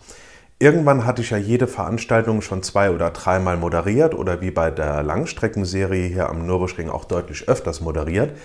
Irgendwann 0.60 1.06
hatte 1.06 1.22
ich 1.22 1.30
ja 1.30 1.36
jede 1.36 1.68
Veranstaltung 1.68 2.42
schon 2.42 2.64
zwei 2.64 2.90
oder 2.90 3.10
dreimal 3.10 3.56
moderiert 3.56 4.12
oder 4.12 4.40
wie 4.40 4.50
bei 4.50 4.72
der 4.72 5.04
Langstreckenserie 5.04 6.08
hier 6.08 6.28
am 6.28 6.46
Nürburgring 6.46 6.90
auch 6.90 7.04
deutlich 7.04 7.48
öfters 7.48 7.80
moderiert. 7.80 8.36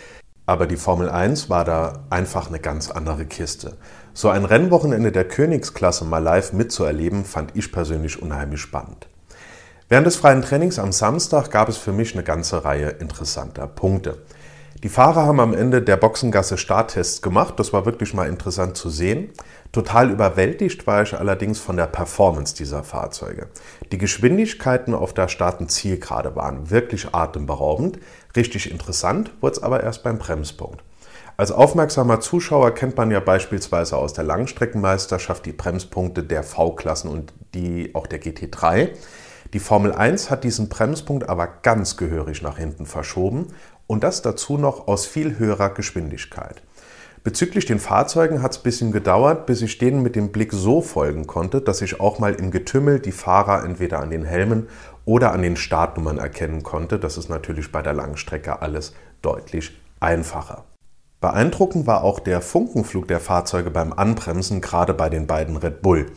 Aber 0.46 0.67
die 0.67 0.75
Formel 0.75 1.10
1 1.10 1.50
war 1.50 1.65
da 1.65 2.03
einfach 2.12 2.50
eine 2.50 2.60
ganz 2.60 2.91
andere 2.91 3.25
Kiste. 3.25 3.77
So 4.13 4.29
ein 4.29 4.46
Rennwochenende 4.46 5.12
der 5.12 5.27
Königsklasse 5.27 6.05
mal 6.05 6.20
live 6.20 6.53
mitzuerleben, 6.53 7.25
fand 7.25 7.55
ich 7.55 7.72
persönlich 7.72 8.22
unheimlich 8.22 8.62
spannend. 8.62 9.08
Während 9.89 10.05
des 10.05 10.17
freien 10.17 10.43
Trainings 10.43 10.77
am 10.77 10.91
Samstag 10.91 11.50
gab 11.50 11.67
es 11.67 11.77
für 11.77 11.93
mich 11.93 12.13
eine 12.13 12.24
ganze 12.24 12.63
Reihe 12.63 12.89
interessanter 12.89 13.65
Punkte. 13.65 14.20
Die 14.84 14.89
Fahrer 14.89 15.25
haben 15.25 15.39
am 15.39 15.53
Ende 15.53 15.82
der 15.82 15.98
Boxengasse 15.98 16.58
Starttests 16.58 17.22
gemacht. 17.22 17.53
Das 17.58 17.72
war 17.72 17.86
wirklich 17.86 18.13
mal 18.13 18.27
interessant 18.27 18.75
zu 18.75 18.89
sehen. 18.89 19.29
Total 19.74 20.12
überwältigt 20.12 20.86
war 20.86 21.01
ich 21.01 21.15
allerdings 21.15 21.60
von 21.60 21.77
der 21.77 21.88
Performance 21.88 22.56
dieser 22.56 22.84
Fahrzeuge. 22.84 23.48
Die 23.92 23.98
Geschwindigkeiten 23.98 24.94
auf 24.94 25.15
der 25.15 25.27
und 25.60 25.72
Zielgerade 25.72 26.36
waren 26.36 26.70
wirklich 26.70 27.08
atemberaubend. 27.12 27.98
Richtig 28.36 28.70
interessant 28.70 29.32
wurde 29.42 29.56
es 29.56 29.63
aber 29.63 29.82
erst 29.82 30.03
beim 30.03 30.20
Bremspunkt. 30.20 30.84
Als 31.38 31.51
aufmerksamer 31.51 32.20
Zuschauer 32.20 32.75
kennt 32.75 32.98
man 32.98 33.10
ja 33.10 33.20
beispielsweise 33.20 33.98
aus 33.98 34.13
der 34.13 34.25
Langstreckenmeisterschaft 34.25 35.44
die 35.44 35.53
Bremspunkte 35.53 36.22
der 36.22 36.44
V-Klassen 36.44 37.10
und 37.10 37.34
die 37.56 37.96
auch 37.96 38.06
der 38.06 38.22
GT3. 38.22 38.89
Die 39.53 39.60
Formel 39.60 39.92
1 39.92 40.30
hat 40.30 40.44
diesen 40.44 40.70
Bremspunkt 40.70 41.27
aber 41.27 41.48
ganz 41.48 41.98
gehörig 41.98 42.44
nach 42.44 42.60
hinten 42.60 42.86
verschoben 42.86 43.48
und 43.88 44.03
das 44.03 44.22
dazu 44.22 44.60
noch 44.60 44.88
aus 44.88 45.08
viel 45.08 45.39
höherer 45.39 45.72
Geschwindigkeit. 45.72 46.62
Bezüglich 47.24 47.65
den 47.65 47.80
Fahrzeugen 47.80 48.42
hat 48.42 48.51
es 48.51 48.58
ein 48.58 48.63
bisschen 48.63 48.92
gedauert, 48.92 49.46
bis 49.46 49.62
ich 49.62 49.77
denen 49.77 50.01
mit 50.01 50.18
dem 50.18 50.34
Blick 50.34 50.51
so 50.51 50.82
folgen 50.82 51.25
konnte, 51.25 51.62
dass 51.62 51.82
ich 51.82 52.01
auch 52.01 52.20
mal 52.20 52.34
im 52.34 52.51
Getümmel 52.51 53.00
die 53.00 53.13
Fahrer 53.13 53.63
entweder 53.63 54.01
an 54.01 54.10
den 54.10 54.25
Helmen 54.25 54.68
oder 55.06 55.32
an 55.32 55.42
den 55.42 55.56
Startnummern 55.56 56.18
erkennen 56.18 56.63
konnte. 56.63 57.00
Das 57.00 57.18
ist 57.18 57.30
natürlich 57.30 57.72
bei 57.72 57.82
der 57.82 57.94
Langstrecke 57.94 58.62
alles 58.62 58.94
deutlich 59.22 59.72
einfacher. 60.01 60.65
Beeindruckend 61.22 61.88
war 61.88 62.03
auch 62.03 62.20
der 62.20 62.42
Funkenflug 62.42 63.08
der 63.08 63.22
Fahrzeuge 63.22 63.72
beim 63.72 63.94
Anbremsen, 63.94 64.60
gerade 64.60 64.94
bei 64.94 65.08
den 65.08 65.25
beiden 65.25 65.56
Red 65.56 65.82
Bull. 65.82 66.08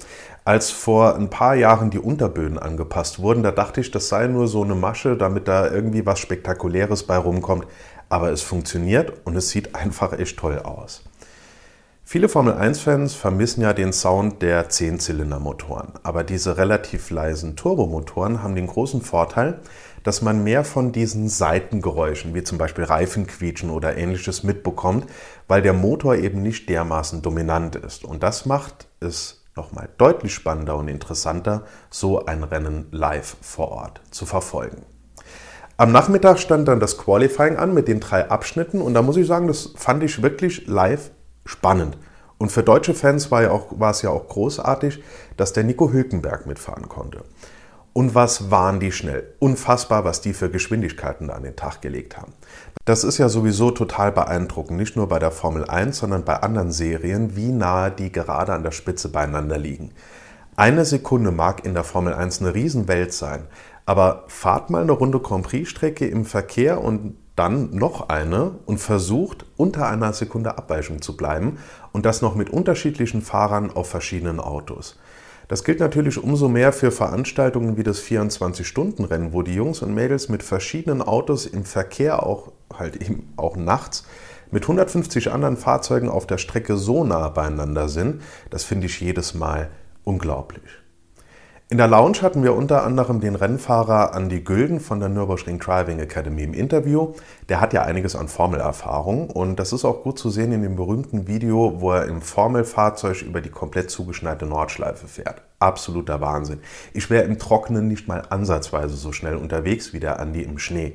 Als 0.44 0.70
vor 0.72 1.14
ein 1.14 1.30
paar 1.30 1.54
Jahren 1.54 1.90
die 1.90 2.00
Unterböden 2.00 2.58
angepasst 2.58 3.20
wurden, 3.20 3.44
da 3.44 3.52
dachte 3.52 3.80
ich, 3.80 3.92
das 3.92 4.08
sei 4.08 4.26
nur 4.26 4.48
so 4.48 4.64
eine 4.64 4.74
Masche, 4.74 5.16
damit 5.16 5.46
da 5.46 5.70
irgendwie 5.70 6.04
was 6.04 6.18
Spektakuläres 6.18 7.04
bei 7.04 7.16
rumkommt. 7.16 7.66
Aber 8.08 8.30
es 8.30 8.42
funktioniert 8.42 9.12
und 9.24 9.36
es 9.36 9.50
sieht 9.50 9.74
einfach 9.74 10.12
echt 10.12 10.38
toll 10.38 10.58
aus. 10.60 11.02
Viele 12.08 12.28
Formel 12.28 12.54
1-Fans 12.54 13.14
vermissen 13.14 13.62
ja 13.62 13.72
den 13.72 13.92
Sound 13.92 14.40
der 14.40 14.70
10-Zylinder-Motoren, 14.70 15.94
aber 16.04 16.22
diese 16.22 16.56
relativ 16.56 17.10
leisen 17.10 17.56
Turbomotoren 17.56 18.44
haben 18.44 18.54
den 18.54 18.68
großen 18.68 19.02
Vorteil, 19.02 19.58
dass 20.04 20.22
man 20.22 20.44
mehr 20.44 20.62
von 20.62 20.92
diesen 20.92 21.28
Seitengeräuschen, 21.28 22.32
wie 22.32 22.44
zum 22.44 22.58
Beispiel 22.58 22.84
Reifenquietschen 22.84 23.70
oder 23.70 23.96
ähnliches 23.96 24.44
mitbekommt, 24.44 25.06
weil 25.48 25.62
der 25.62 25.72
Motor 25.72 26.14
eben 26.14 26.42
nicht 26.42 26.68
dermaßen 26.68 27.22
dominant 27.22 27.74
ist. 27.74 28.04
Und 28.04 28.22
das 28.22 28.46
macht 28.46 28.86
es 29.00 29.42
nochmal 29.56 29.88
deutlich 29.98 30.32
spannender 30.32 30.76
und 30.76 30.86
interessanter, 30.86 31.64
so 31.90 32.24
ein 32.24 32.44
Rennen 32.44 32.86
live 32.92 33.36
vor 33.40 33.72
Ort 33.72 34.00
zu 34.12 34.26
verfolgen. 34.26 34.84
Am 35.78 35.92
Nachmittag 35.92 36.38
stand 36.38 36.68
dann 36.68 36.80
das 36.80 36.96
Qualifying 36.96 37.56
an 37.56 37.74
mit 37.74 37.86
den 37.86 38.00
drei 38.00 38.30
Abschnitten 38.30 38.80
und 38.80 38.94
da 38.94 39.02
muss 39.02 39.18
ich 39.18 39.26
sagen, 39.26 39.46
das 39.46 39.74
fand 39.76 40.02
ich 40.02 40.22
wirklich 40.22 40.66
live 40.66 41.10
spannend. 41.44 41.98
Und 42.38 42.50
für 42.50 42.62
deutsche 42.62 42.94
Fans 42.94 43.30
war, 43.30 43.42
ja 43.42 43.50
auch, 43.50 43.78
war 43.78 43.90
es 43.90 44.00
ja 44.00 44.08
auch 44.08 44.26
großartig, 44.26 45.02
dass 45.36 45.52
der 45.52 45.64
Nico 45.64 45.92
Hülkenberg 45.92 46.46
mitfahren 46.46 46.88
konnte. 46.88 47.24
Und 47.92 48.14
was 48.14 48.50
waren 48.50 48.80
die 48.80 48.92
schnell? 48.92 49.34
Unfassbar, 49.38 50.04
was 50.04 50.22
die 50.22 50.32
für 50.32 50.50
Geschwindigkeiten 50.50 51.28
da 51.28 51.34
an 51.34 51.42
den 51.42 51.56
Tag 51.56 51.82
gelegt 51.82 52.16
haben. 52.16 52.32
Das 52.86 53.04
ist 53.04 53.18
ja 53.18 53.28
sowieso 53.28 53.70
total 53.70 54.12
beeindruckend, 54.12 54.78
nicht 54.78 54.96
nur 54.96 55.08
bei 55.08 55.18
der 55.18 55.30
Formel 55.30 55.64
1, 55.64 55.98
sondern 55.98 56.24
bei 56.24 56.36
anderen 56.36 56.72
Serien, 56.72 57.36
wie 57.36 57.52
nahe 57.52 57.90
die 57.90 58.12
gerade 58.12 58.52
an 58.52 58.62
der 58.62 58.70
Spitze 58.70 59.08
beieinander 59.10 59.58
liegen. 59.58 59.92
Eine 60.58 60.86
Sekunde 60.86 61.32
mag 61.32 61.66
in 61.66 61.74
der 61.74 61.84
Formel 61.84 62.14
1 62.14 62.40
eine 62.40 62.54
Riesenwelt 62.54 63.12
sein, 63.12 63.44
aber 63.84 64.24
fahrt 64.28 64.70
mal 64.70 64.80
eine 64.80 64.92
Runde 64.92 65.20
Grand 65.20 65.46
Prix-Strecke 65.46 66.06
im 66.06 66.24
Verkehr 66.24 66.82
und 66.82 67.14
dann 67.36 67.74
noch 67.74 68.08
eine 68.08 68.52
und 68.64 68.78
versucht 68.78 69.44
unter 69.58 69.86
einer 69.86 70.14
Sekunde 70.14 70.56
Abweichung 70.56 71.02
zu 71.02 71.14
bleiben 71.14 71.58
und 71.92 72.06
das 72.06 72.22
noch 72.22 72.34
mit 72.34 72.48
unterschiedlichen 72.48 73.20
Fahrern 73.20 73.70
auf 73.70 73.90
verschiedenen 73.90 74.40
Autos. 74.40 74.98
Das 75.46 75.62
gilt 75.62 75.78
natürlich 75.78 76.16
umso 76.16 76.48
mehr 76.48 76.72
für 76.72 76.90
Veranstaltungen 76.90 77.76
wie 77.76 77.82
das 77.82 78.00
24-Stunden-Rennen, 78.00 79.34
wo 79.34 79.42
die 79.42 79.54
Jungs 79.54 79.82
und 79.82 79.92
Mädels 79.92 80.30
mit 80.30 80.42
verschiedenen 80.42 81.02
Autos 81.02 81.44
im 81.44 81.64
Verkehr 81.64 82.24
auch 82.24 82.52
halt 82.72 82.96
eben 82.96 83.30
auch 83.36 83.56
nachts 83.56 84.06
mit 84.50 84.62
150 84.62 85.30
anderen 85.30 85.58
Fahrzeugen 85.58 86.08
auf 86.08 86.26
der 86.26 86.38
Strecke 86.38 86.78
so 86.78 87.04
nah 87.04 87.28
beieinander 87.28 87.90
sind. 87.90 88.22
Das 88.48 88.64
finde 88.64 88.86
ich 88.86 88.98
jedes 89.02 89.34
Mal 89.34 89.68
unglaublich. 90.06 90.62
In 91.68 91.78
der 91.78 91.88
Lounge 91.88 92.22
hatten 92.22 92.44
wir 92.44 92.54
unter 92.54 92.84
anderem 92.84 93.18
den 93.18 93.34
Rennfahrer 93.34 94.14
Andy 94.14 94.40
Gülden 94.40 94.78
von 94.78 95.00
der 95.00 95.08
Nürburgring 95.08 95.58
Driving 95.58 95.98
Academy 95.98 96.44
im 96.44 96.54
Interview. 96.54 97.14
Der 97.48 97.60
hat 97.60 97.72
ja 97.72 97.82
einiges 97.82 98.14
an 98.14 98.28
Formelerfahrung 98.28 99.30
und 99.30 99.58
das 99.58 99.72
ist 99.72 99.84
auch 99.84 100.04
gut 100.04 100.16
zu 100.16 100.30
sehen 100.30 100.52
in 100.52 100.62
dem 100.62 100.76
berühmten 100.76 101.26
Video, 101.26 101.80
wo 101.80 101.90
er 101.90 102.06
im 102.06 102.22
Formelfahrzeug 102.22 103.22
über 103.22 103.40
die 103.40 103.50
komplett 103.50 103.90
zugeschneite 103.90 104.46
Nordschleife 104.46 105.08
fährt. 105.08 105.42
Absoluter 105.58 106.20
Wahnsinn. 106.20 106.60
Ich 106.94 107.10
wäre 107.10 107.24
im 107.24 107.36
Trockenen 107.36 107.88
nicht 107.88 108.06
mal 108.06 108.22
ansatzweise 108.30 108.94
so 108.94 109.10
schnell 109.10 109.34
unterwegs 109.34 109.92
wie 109.92 109.98
der 109.98 110.20
Andy 110.20 110.42
im 110.42 110.60
Schnee. 110.60 110.92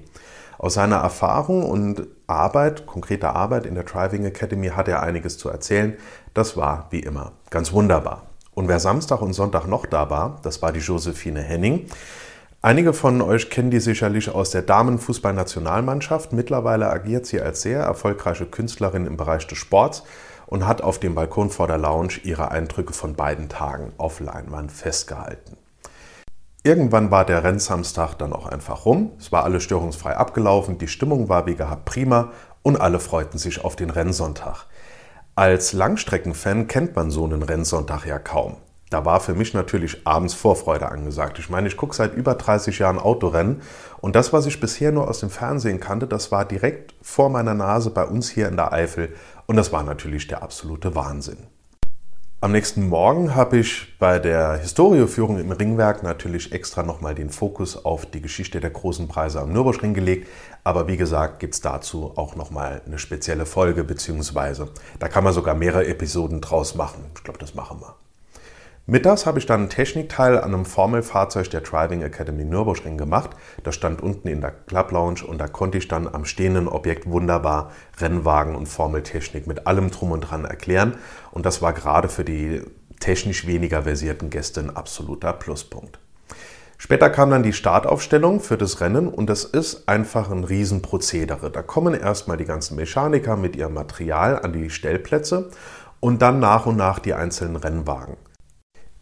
Aus 0.57 0.75
seiner 0.75 0.97
Erfahrung 0.97 1.69
und 1.69 2.07
Arbeit, 2.27 2.85
konkreter 2.85 3.35
Arbeit 3.35 3.65
in 3.65 3.75
der 3.75 3.83
Driving 3.83 4.23
Academy 4.23 4.69
hat 4.69 4.87
er 4.87 5.03
einiges 5.03 5.37
zu 5.37 5.49
erzählen. 5.49 5.97
Das 6.33 6.55
war 6.55 6.87
wie 6.91 7.01
immer 7.01 7.33
ganz 7.49 7.73
wunderbar. 7.73 8.30
Und 8.53 8.67
wer 8.67 8.79
Samstag 8.79 9.21
und 9.21 9.33
Sonntag 9.33 9.67
noch 9.67 9.85
da 9.85 10.09
war, 10.09 10.39
das 10.43 10.61
war 10.61 10.71
die 10.71 10.79
Josephine 10.79 11.41
Henning. 11.41 11.87
Einige 12.61 12.93
von 12.93 13.21
euch 13.21 13.49
kennen 13.49 13.71
die 13.71 13.79
sicherlich 13.79 14.29
aus 14.29 14.51
der 14.51 14.61
Damenfußballnationalmannschaft. 14.61 16.31
Mittlerweile 16.33 16.89
agiert 16.89 17.25
sie 17.25 17.41
als 17.41 17.61
sehr 17.61 17.81
erfolgreiche 17.81 18.45
Künstlerin 18.45 19.07
im 19.07 19.17
Bereich 19.17 19.47
des 19.47 19.57
Sports 19.57 20.03
und 20.45 20.67
hat 20.67 20.81
auf 20.81 20.99
dem 20.99 21.15
Balkon 21.15 21.49
vor 21.49 21.67
der 21.67 21.77
Lounge 21.77 22.19
ihre 22.23 22.51
Eindrücke 22.51 22.93
von 22.93 23.15
beiden 23.15 23.49
Tagen 23.49 23.93
auf 23.97 24.19
Leinwand 24.19 24.71
festgehalten. 24.71 25.57
Irgendwann 26.63 27.09
war 27.09 27.25
der 27.25 27.43
Rennsamstag 27.43 28.15
dann 28.19 28.33
auch 28.33 28.45
einfach 28.45 28.85
rum. 28.85 29.13
Es 29.17 29.31
war 29.31 29.43
alles 29.43 29.63
störungsfrei 29.63 30.15
abgelaufen, 30.15 30.77
die 30.77 30.87
Stimmung 30.87 31.29
war 31.29 31.47
wie 31.47 31.55
gehabt 31.55 31.85
prima 31.85 32.31
und 32.61 32.79
alle 32.79 32.99
freuten 32.99 33.39
sich 33.39 33.65
auf 33.65 33.75
den 33.75 33.89
Rennsonntag. 33.89 34.67
Als 35.35 35.71
Langstreckenfan 35.71 36.67
kennt 36.67 36.97
man 36.97 37.09
so 37.09 37.23
einen 37.23 37.41
Rennsonntag 37.41 38.05
ja 38.05 38.19
kaum. 38.19 38.57
Da 38.89 39.05
war 39.05 39.21
für 39.21 39.33
mich 39.33 39.53
natürlich 39.53 40.05
abends 40.05 40.33
Vorfreude 40.33 40.89
angesagt. 40.89 41.39
Ich 41.39 41.49
meine, 41.49 41.69
ich 41.69 41.77
gucke 41.77 41.95
seit 41.95 42.13
über 42.13 42.35
30 42.35 42.79
Jahren 42.79 42.99
Autorennen 42.99 43.61
und 44.01 44.17
das, 44.17 44.33
was 44.33 44.45
ich 44.45 44.59
bisher 44.59 44.91
nur 44.91 45.07
aus 45.07 45.21
dem 45.21 45.29
Fernsehen 45.29 45.79
kannte, 45.79 46.05
das 46.05 46.33
war 46.33 46.43
direkt 46.43 46.95
vor 47.01 47.29
meiner 47.29 47.53
Nase 47.53 47.91
bei 47.91 48.03
uns 48.03 48.29
hier 48.29 48.49
in 48.49 48.57
der 48.57 48.73
Eifel 48.73 49.15
und 49.45 49.55
das 49.55 49.71
war 49.71 49.83
natürlich 49.83 50.27
der 50.27 50.43
absolute 50.43 50.95
Wahnsinn. 50.95 51.47
Am 52.43 52.53
nächsten 52.53 52.89
Morgen 52.89 53.35
habe 53.35 53.59
ich 53.59 53.99
bei 53.99 54.17
der 54.17 54.57
Historioführung 54.57 55.37
im 55.37 55.51
Ringwerk 55.51 56.01
natürlich 56.01 56.51
extra 56.51 56.81
nochmal 56.81 57.13
den 57.13 57.29
Fokus 57.29 57.85
auf 57.85 58.07
die 58.07 58.19
Geschichte 58.19 58.59
der 58.59 58.71
großen 58.71 59.07
Preise 59.07 59.39
am 59.41 59.53
Nürburgring 59.53 59.93
gelegt. 59.93 60.27
Aber 60.63 60.87
wie 60.87 60.97
gesagt, 60.97 61.39
gibt 61.39 61.55
es 61.55 61.61
dazu 61.61 62.13
auch 62.15 62.35
nochmal 62.35 62.81
eine 62.85 62.99
spezielle 62.99 63.45
Folge, 63.45 63.83
beziehungsweise 63.83 64.69
da 64.99 65.07
kann 65.07 65.23
man 65.23 65.33
sogar 65.33 65.55
mehrere 65.55 65.87
Episoden 65.87 66.41
draus 66.41 66.75
machen. 66.75 67.05
Ich 67.15 67.23
glaube, 67.23 67.39
das 67.39 67.55
machen 67.55 67.79
wir. 67.81 67.95
Mittags 68.87 69.25
habe 69.25 69.39
ich 69.39 69.45
dann 69.45 69.61
einen 69.61 69.69
Technikteil 69.69 70.37
an 70.37 70.53
einem 70.53 70.65
Formelfahrzeug 70.65 71.49
der 71.49 71.61
Driving 71.61 72.01
Academy 72.01 72.43
Nürburgring 72.43 72.97
gemacht. 72.97 73.29
Das 73.63 73.75
stand 73.75 74.01
unten 74.01 74.27
in 74.27 74.41
der 74.41 74.51
Club 74.51 74.91
Lounge 74.91 75.23
und 75.25 75.37
da 75.37 75.47
konnte 75.47 75.77
ich 75.77 75.87
dann 75.87 76.07
am 76.13 76.25
stehenden 76.25 76.67
Objekt 76.67 77.07
wunderbar 77.07 77.71
Rennwagen 77.99 78.53
und 78.53 78.65
Formeltechnik 78.65 79.47
mit 79.47 79.65
allem 79.65 79.91
drum 79.91 80.11
und 80.11 80.21
dran 80.21 80.43
erklären. 80.45 80.97
Und 81.31 81.45
das 81.45 81.61
war 81.61 81.73
gerade 81.73 82.09
für 82.09 82.25
die 82.25 82.63
technisch 82.99 83.47
weniger 83.47 83.83
versierten 83.83 84.29
Gäste 84.29 84.59
ein 84.59 84.75
absoluter 84.75 85.31
Pluspunkt. 85.31 86.00
Später 86.83 87.11
kam 87.11 87.29
dann 87.29 87.43
die 87.43 87.53
Startaufstellung 87.53 88.39
für 88.39 88.57
das 88.57 88.81
Rennen 88.81 89.07
und 89.07 89.29
das 89.29 89.43
ist 89.43 89.87
einfach 89.87 90.31
ein 90.31 90.43
Riesenprozedere. 90.43 91.51
Da 91.51 91.61
kommen 91.61 91.93
erstmal 91.93 92.37
die 92.37 92.45
ganzen 92.45 92.75
Mechaniker 92.75 93.37
mit 93.37 93.55
ihrem 93.55 93.75
Material 93.75 94.41
an 94.41 94.51
die 94.51 94.71
Stellplätze 94.71 95.51
und 95.99 96.23
dann 96.23 96.39
nach 96.39 96.65
und 96.65 96.77
nach 96.77 96.97
die 96.97 97.13
einzelnen 97.13 97.55
Rennwagen. 97.55 98.17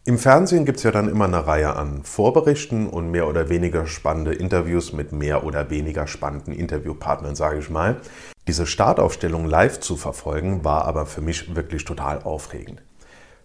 Im 0.04 0.18
Fernsehen 0.18 0.66
gibt 0.66 0.76
es 0.76 0.82
ja 0.82 0.90
dann 0.90 1.08
immer 1.08 1.24
eine 1.24 1.46
Reihe 1.46 1.74
an 1.74 2.04
Vorberichten 2.04 2.86
und 2.86 3.10
mehr 3.10 3.26
oder 3.26 3.48
weniger 3.48 3.86
spannende 3.86 4.34
Interviews 4.34 4.92
mit 4.92 5.12
mehr 5.12 5.42
oder 5.42 5.70
weniger 5.70 6.06
spannenden 6.06 6.52
Interviewpartnern, 6.52 7.34
sage 7.34 7.60
ich 7.60 7.70
mal. 7.70 7.96
Diese 8.46 8.66
Startaufstellung 8.66 9.46
live 9.46 9.80
zu 9.80 9.96
verfolgen, 9.96 10.64
war 10.64 10.84
aber 10.84 11.06
für 11.06 11.22
mich 11.22 11.56
wirklich 11.56 11.86
total 11.86 12.24
aufregend. 12.24 12.82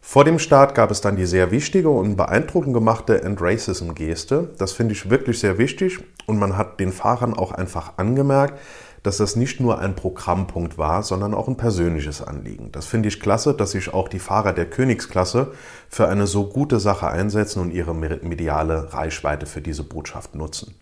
Vor 0.07 0.23
dem 0.23 0.37
Start 0.37 0.75
gab 0.75 0.91
es 0.91 1.01
dann 1.01 1.15
die 1.15 1.25
sehr 1.25 1.49
wichtige 1.49 1.89
und 1.89 2.15
beeindruckend 2.15 2.75
gemachte 2.75 3.23
End-Racism-Geste. 3.23 4.51
Das 4.57 4.71
finde 4.71 4.93
ich 4.93 5.09
wirklich 5.09 5.39
sehr 5.39 5.57
wichtig 5.57 5.97
und 6.27 6.37
man 6.37 6.55
hat 6.55 6.79
den 6.79 6.93
Fahrern 6.93 7.33
auch 7.33 7.51
einfach 7.51 7.93
angemerkt, 7.97 8.57
dass 9.01 9.17
das 9.17 9.35
nicht 9.35 9.59
nur 9.59 9.79
ein 9.79 9.95
Programmpunkt 9.95 10.77
war, 10.77 11.01
sondern 11.01 11.33
auch 11.33 11.47
ein 11.47 11.57
persönliches 11.57 12.21
Anliegen. 12.21 12.71
Das 12.71 12.85
finde 12.85 13.09
ich 13.09 13.19
klasse, 13.19 13.55
dass 13.55 13.71
sich 13.71 13.93
auch 13.93 14.07
die 14.07 14.19
Fahrer 14.19 14.53
der 14.53 14.69
Königsklasse 14.69 15.51
für 15.89 16.07
eine 16.07 16.27
so 16.27 16.47
gute 16.47 16.79
Sache 16.79 17.07
einsetzen 17.07 17.59
und 17.59 17.71
ihre 17.71 17.95
mediale 17.95 18.93
Reichweite 18.93 19.47
für 19.47 19.61
diese 19.61 19.83
Botschaft 19.83 20.35
nutzen. 20.35 20.75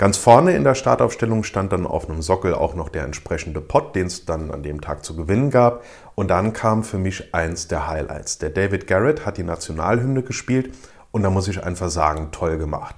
Ganz 0.00 0.16
vorne 0.16 0.56
in 0.56 0.64
der 0.64 0.74
Startaufstellung 0.74 1.44
stand 1.44 1.74
dann 1.74 1.86
auf 1.86 2.08
einem 2.08 2.22
Sockel 2.22 2.54
auch 2.54 2.74
noch 2.74 2.88
der 2.88 3.04
entsprechende 3.04 3.60
Pot, 3.60 3.94
den 3.94 4.06
es 4.06 4.24
dann 4.24 4.50
an 4.50 4.62
dem 4.62 4.80
Tag 4.80 5.04
zu 5.04 5.14
gewinnen 5.14 5.50
gab. 5.50 5.84
Und 6.14 6.28
dann 6.28 6.54
kam 6.54 6.84
für 6.84 6.96
mich 6.96 7.34
eins 7.34 7.68
der 7.68 7.86
Highlights. 7.86 8.38
Der 8.38 8.48
David 8.48 8.86
Garrett 8.86 9.26
hat 9.26 9.36
die 9.36 9.42
Nationalhymne 9.42 10.22
gespielt 10.22 10.74
und 11.10 11.22
da 11.22 11.28
muss 11.28 11.48
ich 11.48 11.62
einfach 11.62 11.90
sagen, 11.90 12.28
toll 12.32 12.56
gemacht. 12.56 12.96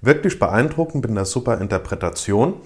Wirklich 0.00 0.38
beeindruckend 0.38 1.02
mit 1.02 1.10
einer 1.10 1.24
super 1.24 1.60
Interpretation. 1.60 2.60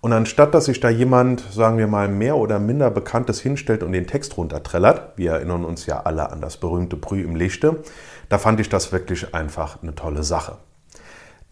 Und 0.00 0.14
anstatt 0.14 0.54
dass 0.54 0.64
sich 0.64 0.80
da 0.80 0.88
jemand, 0.88 1.44
sagen 1.52 1.76
wir 1.76 1.86
mal, 1.86 2.08
mehr 2.08 2.36
oder 2.36 2.58
minder 2.58 2.90
Bekanntes 2.90 3.42
hinstellt 3.42 3.82
und 3.82 3.92
den 3.92 4.06
Text 4.06 4.38
runterträllert, 4.38 5.18
wir 5.18 5.32
erinnern 5.32 5.66
uns 5.66 5.84
ja 5.84 6.00
alle 6.00 6.32
an 6.32 6.40
das 6.40 6.56
berühmte 6.56 6.96
Brü 6.96 7.22
im 7.22 7.36
Lichte, 7.36 7.82
da 8.30 8.38
fand 8.38 8.58
ich 8.60 8.70
das 8.70 8.90
wirklich 8.90 9.34
einfach 9.34 9.82
eine 9.82 9.94
tolle 9.94 10.22
Sache. 10.22 10.56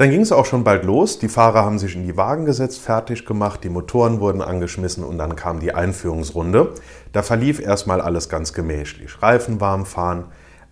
Dann 0.03 0.11
ging 0.11 0.23
es 0.23 0.33
auch 0.33 0.47
schon 0.47 0.65
bald 0.65 0.83
los. 0.83 1.21
Die 1.21 1.29
Fahrer 1.29 1.65
haben 1.65 1.79
sich 1.79 1.95
in 1.95 2.05
die 2.05 2.17
Wagen 2.17 2.45
gesetzt, 2.45 2.81
fertig 2.81 3.25
gemacht, 3.25 3.63
die 3.63 3.69
Motoren 3.69 4.19
wurden 4.19 4.43
angeschmissen 4.43 5.05
und 5.05 5.17
dann 5.17 5.37
kam 5.37 5.61
die 5.61 5.75
Einführungsrunde. 5.75 6.75
Da 7.13 7.23
verlief 7.23 7.61
erstmal 7.61 8.01
alles 8.01 8.29
ganz 8.29 8.53
gemächlich. 8.53 9.23
Reifen 9.23 9.61
warm 9.61 9.87
fahren. 9.87 10.25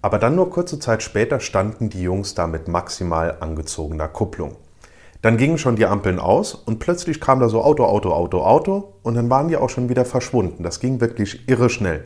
Aber 0.03 0.19
dann 0.19 0.35
nur 0.35 0.51
kurze 0.51 0.81
Zeit 0.81 1.05
später 1.05 1.39
standen 1.39 1.91
die 1.91 2.03
Jungs 2.03 2.35
da 2.35 2.49
mit 2.49 2.67
maximal 2.67 3.37
angezogener 3.39 4.09
Kupplung. 4.09 4.57
Dann 5.23 5.37
gingen 5.37 5.59
schon 5.59 5.77
die 5.77 5.87
Ampeln 5.87 6.19
aus 6.19 6.57
und 6.57 6.81
plötzlich 6.81 7.21
kam 7.21 7.39
da 7.39 7.49
so 7.49 7.63
Auto, 7.63 7.85
Auto, 7.85 8.11
Auto, 8.11 8.43
Auto 8.43 8.95
und 9.05 9.15
dann 9.15 9.31
waren 9.31 9.47
die 9.47 9.57
auch 9.57 9.71
schon 9.71 9.89
wieder 9.89 10.05
verschwunden. 10.05 10.65
Das 10.65 10.81
ging 10.81 11.01
wirklich 11.01 11.49
irre 11.49 11.71
schnell. 11.71 12.03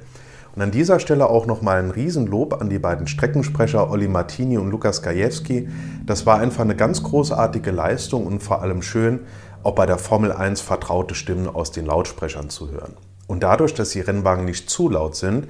Und 0.54 0.62
an 0.62 0.70
dieser 0.70 1.00
Stelle 1.00 1.28
auch 1.28 1.46
nochmal 1.46 1.80
ein 1.80 1.90
Riesenlob 1.90 2.60
an 2.60 2.70
die 2.70 2.78
beiden 2.78 3.08
Streckensprecher 3.08 3.90
Olli 3.90 4.06
Martini 4.06 4.56
und 4.56 4.70
Lukas 4.70 5.02
Gajewski. 5.02 5.68
Das 6.06 6.26
war 6.26 6.38
einfach 6.38 6.62
eine 6.62 6.76
ganz 6.76 7.02
großartige 7.02 7.72
Leistung 7.72 8.24
und 8.26 8.40
vor 8.40 8.62
allem 8.62 8.80
schön, 8.80 9.20
auch 9.64 9.74
bei 9.74 9.86
der 9.86 9.98
Formel 9.98 10.30
1 10.30 10.60
vertraute 10.60 11.16
Stimmen 11.16 11.48
aus 11.48 11.72
den 11.72 11.86
Lautsprechern 11.86 12.50
zu 12.50 12.70
hören. 12.70 12.96
Und 13.26 13.42
dadurch, 13.42 13.74
dass 13.74 13.90
die 13.90 14.00
Rennwagen 14.00 14.44
nicht 14.44 14.70
zu 14.70 14.88
laut 14.88 15.16
sind, 15.16 15.48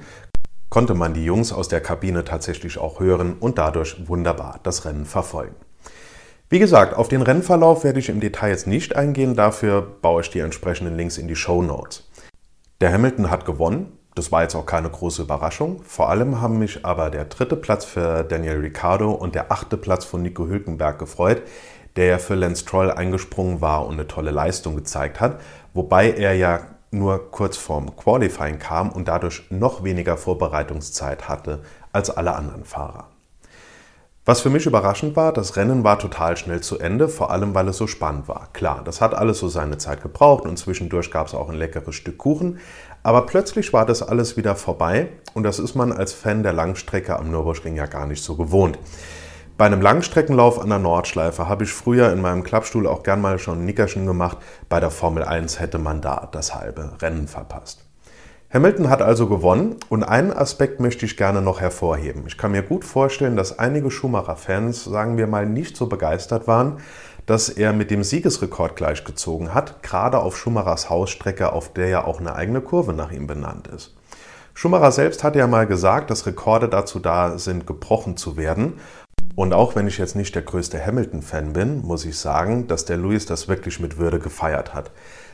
konnte 0.69 0.95
man 0.95 1.13
die 1.13 1.23
Jungs 1.23 1.53
aus 1.53 1.67
der 1.67 1.81
Kabine 1.81 2.23
tatsächlich 2.23 2.79
auch 2.79 2.99
hören 2.99 3.35
und 3.39 3.59
dadurch 3.59 4.07
wunderbar 4.07 4.59
das 4.63 4.85
Rennen 4.85 5.05
verfolgen. 5.05 5.55
Wie 6.49 6.59
gesagt, 6.59 6.95
auf 6.95 7.09
den 7.09 7.21
Rennverlauf 7.21 7.83
werde 7.83 7.99
ich 7.99 8.09
im 8.09 8.19
Detail 8.19 8.49
jetzt 8.49 8.65
nicht 8.65 8.95
eingehen, 8.95 9.35
dafür 9.35 9.81
baue 9.81 10.21
ich 10.21 10.29
die 10.31 10.39
entsprechenden 10.39 10.95
Links 10.95 11.17
in 11.17 11.27
die 11.27 11.35
Show 11.35 11.61
Notes. 11.61 12.09
Der 12.81 12.91
Hamilton 12.91 13.29
hat 13.29 13.45
gewonnen, 13.45 13.91
das 14.15 14.31
war 14.31 14.43
jetzt 14.43 14.55
auch 14.55 14.65
keine 14.65 14.89
große 14.89 15.21
Überraschung. 15.21 15.81
Vor 15.83 16.09
allem 16.09 16.41
haben 16.41 16.57
mich 16.57 16.85
aber 16.85 17.09
der 17.09 17.25
dritte 17.25 17.57
Platz 17.57 17.83
für 17.83 18.23
Daniel 18.23 18.59
Ricciardo 18.59 19.11
und 19.11 19.35
der 19.35 19.51
achte 19.51 19.75
Platz 19.77 20.05
von 20.05 20.21
Nico 20.21 20.47
Hülkenberg 20.47 20.97
gefreut, 20.97 21.41
der 21.97 22.05
ja 22.05 22.17
für 22.17 22.35
Lance 22.35 22.65
Troll 22.65 22.91
eingesprungen 22.91 23.59
war 23.61 23.85
und 23.85 23.93
eine 23.93 24.07
tolle 24.07 24.31
Leistung 24.31 24.75
gezeigt 24.75 25.19
hat, 25.19 25.39
wobei 25.73 26.11
er 26.11 26.33
ja 26.33 26.61
nur 26.91 27.29
kurz 27.29 27.57
vorm 27.57 27.95
Qualifying 27.97 28.57
kam 28.57 28.89
und 28.89 29.09
dadurch 29.09 29.43
noch 29.49 29.83
weniger 29.83 30.15
Vorbereitungszeit 30.15 31.27
hatte 31.27 31.61
als 31.91 32.09
alle 32.09 32.35
anderen 32.35 32.63
Fahrer. 32.63 33.09
Was 34.27 34.41
für 34.41 34.49
mich 34.49 34.65
überraschend 34.65 35.15
war, 35.15 35.33
das 35.33 35.55
Rennen 35.55 35.83
war 35.83 35.99
total 35.99 36.35
schnell 36.35 36.59
zu 36.61 36.79
Ende, 36.79 37.09
vor 37.09 37.29
allem 37.29 37.53
weil 37.53 37.67
es 37.67 37.77
so 37.77 37.85
spannend 37.85 38.27
war. 38.27 38.49
Klar, 38.53 38.81
das 38.83 38.99
hat 38.99 39.13
alles 39.13 39.37
so 39.37 39.49
seine 39.49 39.77
Zeit 39.77 40.01
gebraucht 40.01 40.45
und 40.45 40.57
zwischendurch 40.57 41.11
gab 41.11 41.27
es 41.27 41.35
auch 41.35 41.47
ein 41.47 41.55
leckeres 41.55 41.93
Stück 41.93 42.17
Kuchen, 42.17 42.57
aber 43.05 43.27
plötzlich 43.27 43.71
war 43.71 43.85
das 43.85 44.01
alles 44.01 44.35
wieder 44.35 44.55
vorbei 44.55 45.09
und 45.35 45.43
das 45.43 45.59
ist 45.59 45.75
man 45.75 45.91
als 45.91 46.11
Fan 46.11 46.41
der 46.41 46.53
Langstrecke 46.53 47.19
am 47.19 47.29
Nürburgring 47.29 47.75
ja 47.75 47.85
gar 47.85 48.07
nicht 48.07 48.23
so 48.23 48.35
gewohnt. 48.35 48.79
Bei 49.59 49.67
einem 49.67 49.79
Langstreckenlauf 49.79 50.59
an 50.59 50.69
der 50.69 50.79
Nordschleife 50.79 51.47
habe 51.47 51.65
ich 51.65 51.71
früher 51.71 52.11
in 52.11 52.19
meinem 52.19 52.43
Klappstuhl 52.43 52.87
auch 52.87 53.03
gern 53.03 53.21
mal 53.21 53.37
schon 53.37 53.59
ein 53.59 53.65
Nickerchen 53.65 54.07
gemacht. 54.07 54.39
Bei 54.69 54.79
der 54.79 54.89
Formel 54.89 55.23
1 55.23 55.59
hätte 55.59 55.77
man 55.77 56.01
da 56.01 56.27
das 56.31 56.55
halbe 56.55 56.93
Rennen 56.99 57.27
verpasst. 57.27 57.85
Hamilton 58.51 58.89
hat 58.89 59.03
also 59.03 59.27
gewonnen 59.27 59.75
und 59.89 60.03
einen 60.03 60.33
Aspekt 60.33 60.79
möchte 60.79 61.05
ich 61.05 61.15
gerne 61.15 61.43
noch 61.43 61.61
hervorheben. 61.61 62.23
Ich 62.25 62.39
kann 62.39 62.53
mir 62.53 62.63
gut 62.63 62.85
vorstellen, 62.85 63.35
dass 63.35 63.59
einige 63.59 63.91
Schumacher-Fans, 63.91 64.83
sagen 64.83 65.17
wir 65.17 65.27
mal, 65.27 65.45
nicht 65.45 65.77
so 65.77 65.85
begeistert 65.85 66.47
waren, 66.47 66.77
dass 67.25 67.49
er 67.49 67.73
mit 67.73 67.91
dem 67.91 68.03
Siegesrekord 68.03 68.75
gleichgezogen 68.75 69.53
hat, 69.53 69.81
gerade 69.81 70.19
auf 70.19 70.37
Schumachers 70.37 70.89
Hausstrecke, 70.89 71.53
auf 71.53 71.73
der 71.73 71.87
ja 71.87 72.03
auch 72.05 72.19
eine 72.19 72.35
eigene 72.35 72.61
Kurve 72.61 72.93
nach 72.93 73.11
ihm 73.11 73.27
benannt 73.27 73.67
ist. 73.67 73.95
Schumacher 74.53 74.91
selbst 74.91 75.23
hatte 75.23 75.39
ja 75.39 75.47
mal 75.47 75.67
gesagt, 75.67 76.09
dass 76.09 76.25
Rekorde 76.25 76.69
dazu 76.69 76.99
da 76.99 77.37
sind, 77.37 77.67
gebrochen 77.67 78.15
zu 78.15 78.37
werden. 78.37 78.79
Und 79.35 79.53
auch 79.53 79.75
wenn 79.75 79.87
ich 79.87 79.97
jetzt 79.97 80.15
nicht 80.15 80.33
der 80.33 80.43
größte 80.43 80.83
Hamilton-Fan 80.83 81.51
bin, 81.51 81.81
muss 81.81 82.05
ich 82.05 82.17
sagen, 82.17 82.67
dass 82.67 82.85
der 82.85 82.95
Lewis 82.95 83.25
das 83.25 83.49
wirklich 83.49 83.81
mit 83.81 83.97
Würde 83.97 84.19
gefeiert 84.19 84.73
hat. 84.73 84.91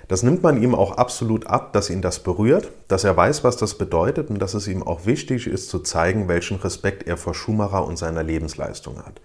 Das 0.07 0.23
nimmt 0.23 0.41
man 0.41 0.61
ihm 0.61 0.73
auch 0.73 0.97
absolut 0.97 1.45
ab, 1.45 1.71
dass 1.71 1.91
ihn 1.91 2.01
das 2.01 2.19
berührt, 2.19 2.71
dass 2.87 3.03
er 3.03 3.15
weiß, 3.15 3.43
was 3.43 3.57
das 3.57 3.77
bedeutet 3.77 4.29
und 4.29 4.39
dass 4.39 4.55
es 4.55 4.67
ihm 4.67 4.81
auch 4.81 5.05
wichtig 5.05 5.45
ist 5.45 5.69
zu 5.69 5.79
zeigen, 5.79 6.27
welchen 6.27 6.57
Respekt 6.57 7.07
er 7.07 7.15
vor 7.15 7.35
Schumacher 7.35 7.85
und 7.85 7.97
seiner 7.97 8.23
Lebensleistung 8.23 8.97
hat. 9.05 9.21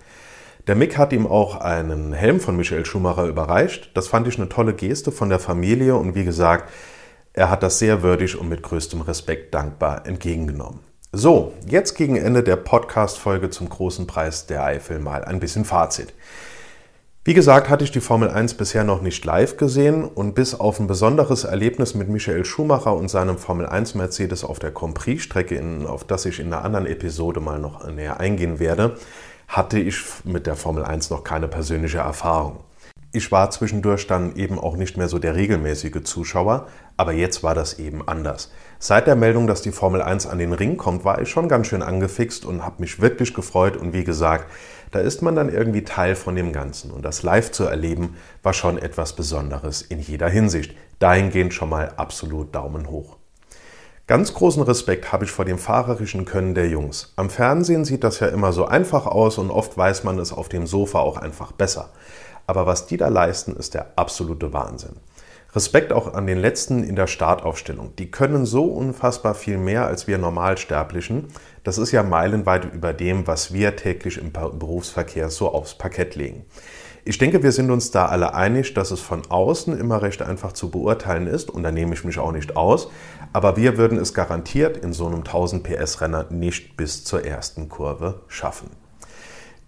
Der 0.66 0.74
Mick 0.74 0.98
hat 0.98 1.12
ihm 1.12 1.28
auch 1.28 1.60
einen 1.60 2.12
Helm 2.12 2.40
von 2.40 2.56
Michael 2.56 2.84
Schumacher 2.84 3.26
überreicht. 3.26 3.90
Das 3.94 4.08
fand 4.08 4.26
ich 4.26 4.36
eine 4.36 4.48
tolle 4.48 4.74
Geste 4.74 5.12
von 5.12 5.28
der 5.28 5.38
Familie 5.38 5.94
und 5.94 6.16
wie 6.16 6.24
gesagt, 6.24 6.72
er 7.32 7.50
hat 7.50 7.62
das 7.62 7.78
sehr 7.78 8.02
würdig 8.02 8.36
und 8.36 8.48
mit 8.48 8.64
größtem 8.64 9.00
Respekt 9.02 9.54
dankbar 9.54 10.06
entgegengenommen. 10.06 10.80
So, 11.12 11.52
jetzt 11.68 11.94
gegen 11.94 12.16
Ende 12.16 12.42
der 12.42 12.56
Podcast-Folge 12.56 13.50
zum 13.50 13.68
großen 13.68 14.08
Preis 14.08 14.46
der 14.46 14.64
Eifel 14.64 14.98
mal 14.98 15.24
ein 15.24 15.38
bisschen 15.38 15.64
Fazit. 15.64 16.12
Wie 17.24 17.34
gesagt, 17.34 17.68
hatte 17.68 17.84
ich 17.84 17.92
die 17.92 18.00
Formel 18.00 18.28
1 18.28 18.54
bisher 18.54 18.82
noch 18.82 19.02
nicht 19.02 19.24
live 19.24 19.56
gesehen 19.56 20.04
und 20.04 20.34
bis 20.34 20.58
auf 20.58 20.80
ein 20.80 20.88
besonderes 20.88 21.44
Erlebnis 21.44 21.94
mit 21.94 22.08
Michael 22.08 22.44
Schumacher 22.44 22.94
und 22.94 23.08
seinem 23.08 23.38
Formel 23.38 23.66
1 23.66 23.94
Mercedes 23.94 24.42
auf 24.42 24.58
der 24.58 24.72
Compris-Strecke, 24.72 25.62
auf 25.86 26.02
das 26.02 26.24
ich 26.24 26.40
in 26.40 26.52
einer 26.52 26.64
anderen 26.64 26.86
Episode 26.86 27.38
mal 27.38 27.60
noch 27.60 27.88
näher 27.88 28.18
eingehen 28.18 28.58
werde, 28.58 28.96
hatte 29.48 29.78
ich 29.78 29.96
mit 30.24 30.46
der 30.46 30.56
Formel 30.56 30.84
1 30.84 31.10
noch 31.10 31.24
keine 31.24 31.48
persönliche 31.48 31.98
Erfahrung. 31.98 32.60
Ich 33.12 33.32
war 33.32 33.50
zwischendurch 33.50 34.06
dann 34.06 34.36
eben 34.36 34.58
auch 34.58 34.76
nicht 34.76 34.96
mehr 34.98 35.08
so 35.08 35.18
der 35.18 35.34
regelmäßige 35.34 36.02
Zuschauer, 36.02 36.66
aber 36.96 37.12
jetzt 37.12 37.42
war 37.42 37.54
das 37.54 37.78
eben 37.78 38.06
anders. 38.06 38.52
Seit 38.78 39.06
der 39.06 39.16
Meldung, 39.16 39.46
dass 39.46 39.62
die 39.62 39.72
Formel 39.72 40.02
1 40.02 40.26
an 40.26 40.38
den 40.38 40.52
Ring 40.52 40.76
kommt, 40.76 41.04
war 41.04 41.20
ich 41.22 41.30
schon 41.30 41.48
ganz 41.48 41.68
schön 41.68 41.80
angefixt 41.82 42.44
und 42.44 42.62
habe 42.62 42.82
mich 42.82 43.00
wirklich 43.00 43.32
gefreut. 43.32 43.76
Und 43.76 43.94
wie 43.94 44.04
gesagt, 44.04 44.50
da 44.90 44.98
ist 44.98 45.22
man 45.22 45.34
dann 45.34 45.48
irgendwie 45.48 45.82
Teil 45.82 46.14
von 46.14 46.34
dem 46.34 46.52
Ganzen. 46.52 46.90
Und 46.90 47.04
das 47.04 47.22
live 47.22 47.52
zu 47.52 47.64
erleben, 47.64 48.16
war 48.42 48.52
schon 48.52 48.76
etwas 48.76 49.14
Besonderes 49.14 49.80
in 49.80 50.00
jeder 50.00 50.28
Hinsicht. 50.28 50.76
Dahingehend 50.98 51.54
schon 51.54 51.70
mal 51.70 51.94
absolut 51.96 52.54
Daumen 52.54 52.90
hoch. 52.90 53.16
Ganz 54.08 54.34
großen 54.34 54.62
Respekt 54.62 55.10
habe 55.10 55.24
ich 55.24 55.32
vor 55.32 55.44
dem 55.44 55.58
fahrerischen 55.58 56.26
Können 56.26 56.54
der 56.54 56.68
Jungs. 56.68 57.12
Am 57.16 57.28
Fernsehen 57.28 57.84
sieht 57.84 58.04
das 58.04 58.20
ja 58.20 58.28
immer 58.28 58.52
so 58.52 58.64
einfach 58.64 59.04
aus 59.04 59.36
und 59.36 59.50
oft 59.50 59.76
weiß 59.76 60.04
man 60.04 60.20
es 60.20 60.32
auf 60.32 60.48
dem 60.48 60.68
Sofa 60.68 61.00
auch 61.00 61.16
einfach 61.16 61.50
besser. 61.50 61.90
Aber 62.46 62.66
was 62.66 62.86
die 62.86 62.98
da 62.98 63.08
leisten, 63.08 63.56
ist 63.56 63.74
der 63.74 63.94
absolute 63.96 64.52
Wahnsinn. 64.52 64.94
Respekt 65.56 65.92
auch 65.92 66.14
an 66.14 66.28
den 66.28 66.38
letzten 66.38 66.84
in 66.84 66.94
der 66.94 67.08
Startaufstellung. 67.08 67.96
Die 67.96 68.08
können 68.12 68.46
so 68.46 68.66
unfassbar 68.66 69.34
viel 69.34 69.58
mehr 69.58 69.86
als 69.86 70.06
wir 70.06 70.18
Normalsterblichen. 70.18 71.26
Das 71.64 71.76
ist 71.76 71.90
ja 71.90 72.04
meilenweit 72.04 72.72
über 72.72 72.92
dem, 72.92 73.26
was 73.26 73.52
wir 73.52 73.74
täglich 73.74 74.18
im 74.18 74.30
Berufsverkehr 74.30 75.30
so 75.30 75.48
aufs 75.48 75.74
Parkett 75.74 76.14
legen. 76.14 76.44
Ich 77.08 77.18
denke, 77.18 77.44
wir 77.44 77.52
sind 77.52 77.70
uns 77.70 77.92
da 77.92 78.06
alle 78.06 78.34
einig, 78.34 78.74
dass 78.74 78.90
es 78.90 78.98
von 78.98 79.22
außen 79.28 79.78
immer 79.78 80.02
recht 80.02 80.22
einfach 80.22 80.50
zu 80.50 80.72
beurteilen 80.72 81.28
ist 81.28 81.50
und 81.50 81.62
da 81.62 81.70
nehme 81.70 81.94
ich 81.94 82.02
mich 82.02 82.18
auch 82.18 82.32
nicht 82.32 82.56
aus. 82.56 82.88
Aber 83.32 83.56
wir 83.56 83.78
würden 83.78 83.96
es 83.96 84.12
garantiert 84.12 84.76
in 84.76 84.92
so 84.92 85.06
einem 85.06 85.18
1000 85.18 85.62
PS 85.62 86.00
Renner 86.00 86.26
nicht 86.30 86.76
bis 86.76 87.04
zur 87.04 87.24
ersten 87.24 87.68
Kurve 87.68 88.22
schaffen. 88.26 88.70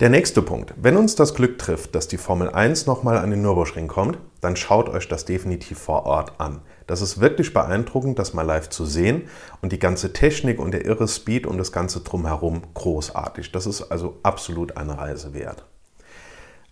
Der 0.00 0.10
nächste 0.10 0.42
Punkt. 0.42 0.74
Wenn 0.76 0.96
uns 0.96 1.14
das 1.14 1.32
Glück 1.32 1.60
trifft, 1.60 1.94
dass 1.94 2.08
die 2.08 2.16
Formel 2.16 2.50
1 2.50 2.86
nochmal 2.86 3.18
an 3.18 3.30
den 3.30 3.42
Nürburgring 3.42 3.86
kommt, 3.86 4.18
dann 4.40 4.56
schaut 4.56 4.88
euch 4.88 5.06
das 5.06 5.24
definitiv 5.24 5.78
vor 5.78 6.06
Ort 6.06 6.40
an. 6.40 6.62
Das 6.88 7.00
ist 7.00 7.20
wirklich 7.20 7.54
beeindruckend, 7.54 8.18
das 8.18 8.34
mal 8.34 8.42
live 8.42 8.68
zu 8.68 8.84
sehen 8.84 9.28
und 9.62 9.70
die 9.70 9.78
ganze 9.78 10.12
Technik 10.12 10.58
und 10.58 10.72
der 10.72 10.84
irre 10.84 11.06
Speed 11.06 11.46
und 11.46 11.56
das 11.56 11.70
ganze 11.70 12.00
drumherum 12.00 12.62
großartig. 12.74 13.52
Das 13.52 13.66
ist 13.66 13.92
also 13.92 14.18
absolut 14.24 14.76
eine 14.76 14.98
Reise 14.98 15.34
wert. 15.34 15.64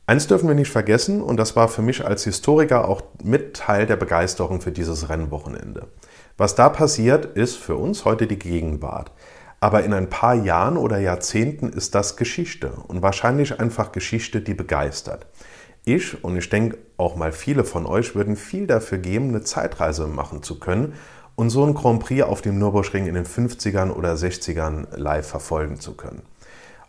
Eins 0.09 0.29
dürfen 0.29 0.47
wir 0.47 0.55
nicht 0.55 0.71
vergessen 0.71 1.21
und 1.21 1.37
das 1.37 1.57
war 1.57 1.67
für 1.67 1.83
mich 1.83 2.07
als 2.07 2.23
Historiker 2.23 2.87
auch 2.87 3.03
mit 3.25 3.57
Teil 3.57 3.87
der 3.87 3.97
Begeisterung 3.97 4.61
für 4.61 4.71
dieses 4.71 5.09
Rennwochenende. 5.09 5.89
Was 6.37 6.55
da 6.55 6.69
passiert, 6.69 7.25
ist 7.37 7.57
für 7.57 7.75
uns 7.75 8.05
heute 8.05 8.29
die 8.29 8.39
Gegenwart. 8.39 9.11
Aber 9.59 9.83
in 9.83 9.93
ein 9.93 10.09
paar 10.09 10.35
Jahren 10.35 10.77
oder 10.77 10.99
Jahrzehnten 10.99 11.71
ist 11.71 11.97
das 11.97 12.17
Geschichte 12.17 12.71
und 12.87 13.03
wahrscheinlich 13.03 13.59
einfach 13.59 13.91
Geschichte, 13.91 14.41
die 14.41 14.55
begeistert. 14.55 15.27
Ich 15.85 16.23
und 16.23 16.37
ich 16.37 16.49
denke 16.51 16.79
auch 16.99 17.17
mal 17.17 17.33
viele 17.33 17.65
von 17.65 17.85
euch 17.85 18.15
würden 18.15 18.37
viel 18.37 18.69
dafür 18.69 18.99
geben, 18.99 19.31
eine 19.31 19.43
Zeitreise 19.43 20.07
machen 20.07 20.43
zu 20.43 20.61
können 20.61 20.93
und 21.35 21.51
so 21.51 21.65
ein 21.65 21.75
Grand 21.75 22.01
Prix 22.01 22.23
auf 22.23 22.43
dem 22.43 22.61
Nürburgring 22.61 23.09
in 23.09 23.15
den 23.15 23.27
50ern 23.27 23.91
oder 23.91 24.15
60ern 24.15 24.97
live 24.97 25.27
verfolgen 25.27 25.81
zu 25.81 25.95
können. 25.95 26.23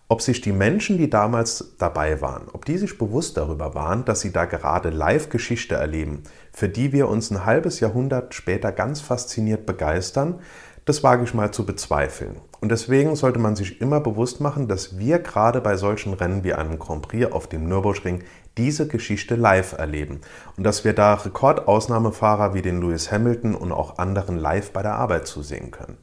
Ob 0.09 0.21
sich 0.21 0.39
die 0.39 0.53
Menschen, 0.53 0.97
die 0.97 1.09
damals 1.09 1.75
dabei 1.77 2.21
waren, 2.21 2.47
ob 2.53 2.63
die 2.63 2.77
sich 2.77 2.97
bewusst 2.97 3.35
darüber 3.35 3.75
waren, 3.75 4.05
dass 4.05 4.21
sie 4.21 4.31
da 4.31 4.45
gerade 4.45 4.89
live 4.89 5.27
Geschichte 5.27 5.75
erleben, 5.75 6.23
für 6.53 6.69
die 6.69 6.93
wir 6.93 7.09
uns 7.09 7.29
ein 7.29 7.45
halbes 7.45 7.81
Jahrhundert 7.81 8.33
später 8.33 8.71
ganz 8.71 9.01
fasziniert 9.01 9.65
begeistern, 9.65 10.39
das 10.85 11.03
wage 11.03 11.25
ich 11.25 11.33
mal 11.33 11.51
zu 11.51 11.65
bezweifeln. 11.65 12.37
Und 12.61 12.71
deswegen 12.71 13.17
sollte 13.17 13.39
man 13.39 13.57
sich 13.57 13.81
immer 13.81 13.99
bewusst 13.99 14.39
machen, 14.39 14.69
dass 14.69 14.97
wir 14.97 15.19
gerade 15.19 15.59
bei 15.59 15.75
solchen 15.75 16.13
Rennen 16.13 16.45
wie 16.45 16.53
einem 16.53 16.79
Grand 16.79 17.01
Prix 17.01 17.29
auf 17.29 17.47
dem 17.47 17.67
Nürburgring 17.67 18.23
diese 18.57 18.87
Geschichte 18.87 19.35
live 19.35 19.73
erleben 19.73 20.21
und 20.55 20.63
dass 20.63 20.85
wir 20.85 20.93
da 20.93 21.15
Rekordausnahmefahrer 21.15 22.53
wie 22.53 22.61
den 22.61 22.79
Lewis 22.79 23.11
Hamilton 23.11 23.55
und 23.55 23.73
auch 23.73 23.97
anderen 23.97 24.37
live 24.37 24.71
bei 24.71 24.81
der 24.81 24.95
Arbeit 24.95 25.27
zusehen 25.27 25.71
können. 25.71 25.97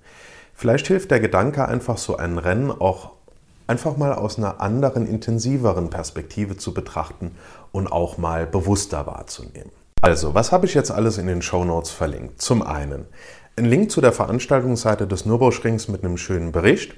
Vielleicht 0.53 0.87
hilft 0.89 1.11
der 1.11 1.21
Gedanke 1.21 1.67
einfach 1.67 1.97
so 1.97 2.19
ein 2.19 2.37
Rennen 2.37 2.71
auch 2.71 3.13
einfach 3.67 3.97
mal 3.97 4.13
aus 4.13 4.39
einer 4.39 4.61
anderen, 4.61 5.07
intensiveren 5.07 5.91
Perspektive 5.91 6.57
zu 6.57 6.75
betrachten 6.75 7.33
und 7.73 7.91
auch 7.91 8.19
mal 8.19 8.47
bewusster 8.47 9.07
wahrzunehmen. 9.07 9.71
Also, 10.01 10.35
was 10.35 10.53
habe 10.53 10.67
ich 10.67 10.75
jetzt 10.75 10.91
alles 10.91 11.19
in 11.19 11.27
den 11.27 11.41
Show 11.41 11.65
Notes 11.65 11.91
verlinkt? 11.91 12.43
Zum 12.43 12.63
einen 12.63 13.07
ein 13.57 13.65
Link 13.65 13.91
zu 13.91 14.01
der 14.01 14.13
Veranstaltungsseite 14.13 15.07
des 15.07 15.27
Nürburgrings 15.27 15.89
mit 15.89 16.05
einem 16.05 16.17
schönen 16.17 16.53
Bericht, 16.53 16.95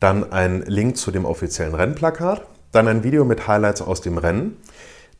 dann 0.00 0.32
ein 0.32 0.62
Link 0.62 0.96
zu 0.96 1.10
dem 1.10 1.26
offiziellen 1.26 1.74
Rennplakat, 1.74 2.42
dann 2.72 2.88
ein 2.88 3.04
Video 3.04 3.24
mit 3.24 3.46
Highlights 3.46 3.82
aus 3.82 4.00
dem 4.00 4.18
Rennen, 4.18 4.56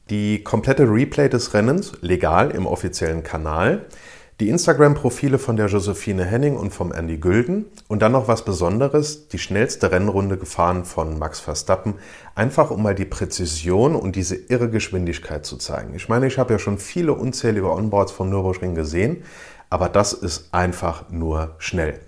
die 0.09 0.43
komplette 0.43 0.85
Replay 0.85 1.29
des 1.29 1.55
Rennens 1.55 1.93
legal 2.01 2.51
im 2.51 2.67
offiziellen 2.67 3.23
Kanal, 3.23 3.87
die 4.41 4.49
Instagram-Profile 4.49 5.39
von 5.39 5.57
der 5.57 5.67
Josephine 5.67 6.25
Henning 6.25 6.57
und 6.57 6.73
vom 6.73 6.93
Andy 6.93 7.19
Gülden 7.19 7.67
und 7.89 8.01
dann 8.01 8.13
noch 8.13 8.27
was 8.27 8.43
Besonderes, 8.43 9.29
die 9.29 9.39
schnellste 9.39 9.93
Rennrunde 9.93 10.39
gefahren 10.39 10.87
von 10.87 11.19
Max 11.19 11.41
Verstappen, 11.41 11.97
einfach 12.35 12.71
um 12.71 12.83
mal 12.83 12.95
die 12.95 13.05
Präzision 13.05 13.95
und 13.95 14.17
diese 14.17 14.37
irre 14.37 14.71
Geschwindigkeit 14.71 15.45
zu 15.45 15.59
zeigen. 15.59 15.95
Ich 15.95 16.09
meine, 16.09 16.27
ich 16.27 16.39
habe 16.39 16.55
ja 16.55 16.59
schon 16.59 16.79
viele 16.79 17.13
unzählige 17.13 17.71
Onboards 17.71 18.13
vom 18.13 18.31
Nürburgring 18.31 18.75
gesehen, 18.75 19.25
aber 19.69 19.91
das 19.91 20.15
ist 20.15 20.49
einfach 20.53 21.11
nur 21.11 21.55
schnell. 21.59 22.01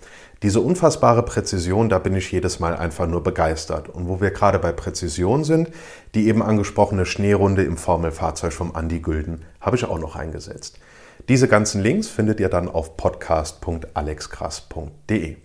Diese 0.42 0.60
unfassbare 0.60 1.22
Präzision, 1.24 1.90
da 1.90 1.98
bin 1.98 2.16
ich 2.16 2.32
jedes 2.32 2.58
Mal 2.58 2.74
einfach 2.74 3.06
nur 3.06 3.22
begeistert. 3.22 3.88
Und 3.88 4.08
wo 4.08 4.20
wir 4.20 4.30
gerade 4.30 4.58
bei 4.58 4.72
Präzision 4.72 5.44
sind, 5.44 5.68
die 6.14 6.26
eben 6.26 6.42
angesprochene 6.42 7.04
Schneerunde 7.06 7.62
im 7.62 7.76
Formelfahrzeug 7.76 8.52
vom 8.52 8.72
Andy 8.74 9.00
Gülden 9.00 9.44
habe 9.60 9.76
ich 9.76 9.84
auch 9.84 10.00
noch 10.00 10.16
eingesetzt. 10.16 10.78
Diese 11.28 11.48
ganzen 11.48 11.82
Links 11.82 12.08
findet 12.08 12.40
ihr 12.40 12.48
dann 12.48 12.68
auf 12.68 12.96
podcast.alexkrass.de. 12.96 15.36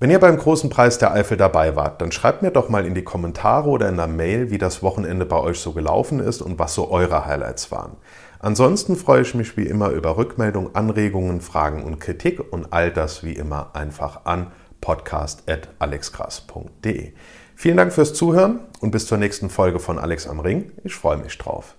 Wenn 0.00 0.10
ihr 0.10 0.20
beim 0.20 0.38
großen 0.38 0.70
Preis 0.70 0.98
der 0.98 1.12
Eifel 1.12 1.36
dabei 1.36 1.74
wart, 1.74 2.00
dann 2.00 2.12
schreibt 2.12 2.42
mir 2.42 2.52
doch 2.52 2.68
mal 2.68 2.86
in 2.86 2.94
die 2.94 3.02
Kommentare 3.02 3.68
oder 3.68 3.88
in 3.88 3.96
der 3.96 4.06
Mail, 4.06 4.50
wie 4.50 4.58
das 4.58 4.80
Wochenende 4.82 5.26
bei 5.26 5.36
euch 5.36 5.58
so 5.58 5.72
gelaufen 5.72 6.20
ist 6.20 6.40
und 6.40 6.60
was 6.60 6.74
so 6.74 6.88
eure 6.90 7.26
Highlights 7.26 7.72
waren. 7.72 7.96
Ansonsten 8.38 8.94
freue 8.94 9.22
ich 9.22 9.34
mich 9.34 9.56
wie 9.56 9.66
immer 9.66 9.88
über 9.90 10.16
Rückmeldungen, 10.16 10.76
Anregungen, 10.76 11.40
Fragen 11.40 11.82
und 11.82 11.98
Kritik 11.98 12.52
und 12.52 12.72
all 12.72 12.92
das 12.92 13.24
wie 13.24 13.32
immer 13.32 13.74
einfach 13.74 14.24
an 14.24 14.52
podcast.alexkrass.de. 14.80 17.14
Vielen 17.56 17.76
Dank 17.76 17.92
fürs 17.92 18.14
Zuhören 18.14 18.60
und 18.80 18.92
bis 18.92 19.08
zur 19.08 19.18
nächsten 19.18 19.50
Folge 19.50 19.80
von 19.80 19.98
Alex 19.98 20.28
am 20.28 20.38
Ring. 20.38 20.70
Ich 20.84 20.94
freue 20.94 21.16
mich 21.16 21.36
drauf. 21.38 21.77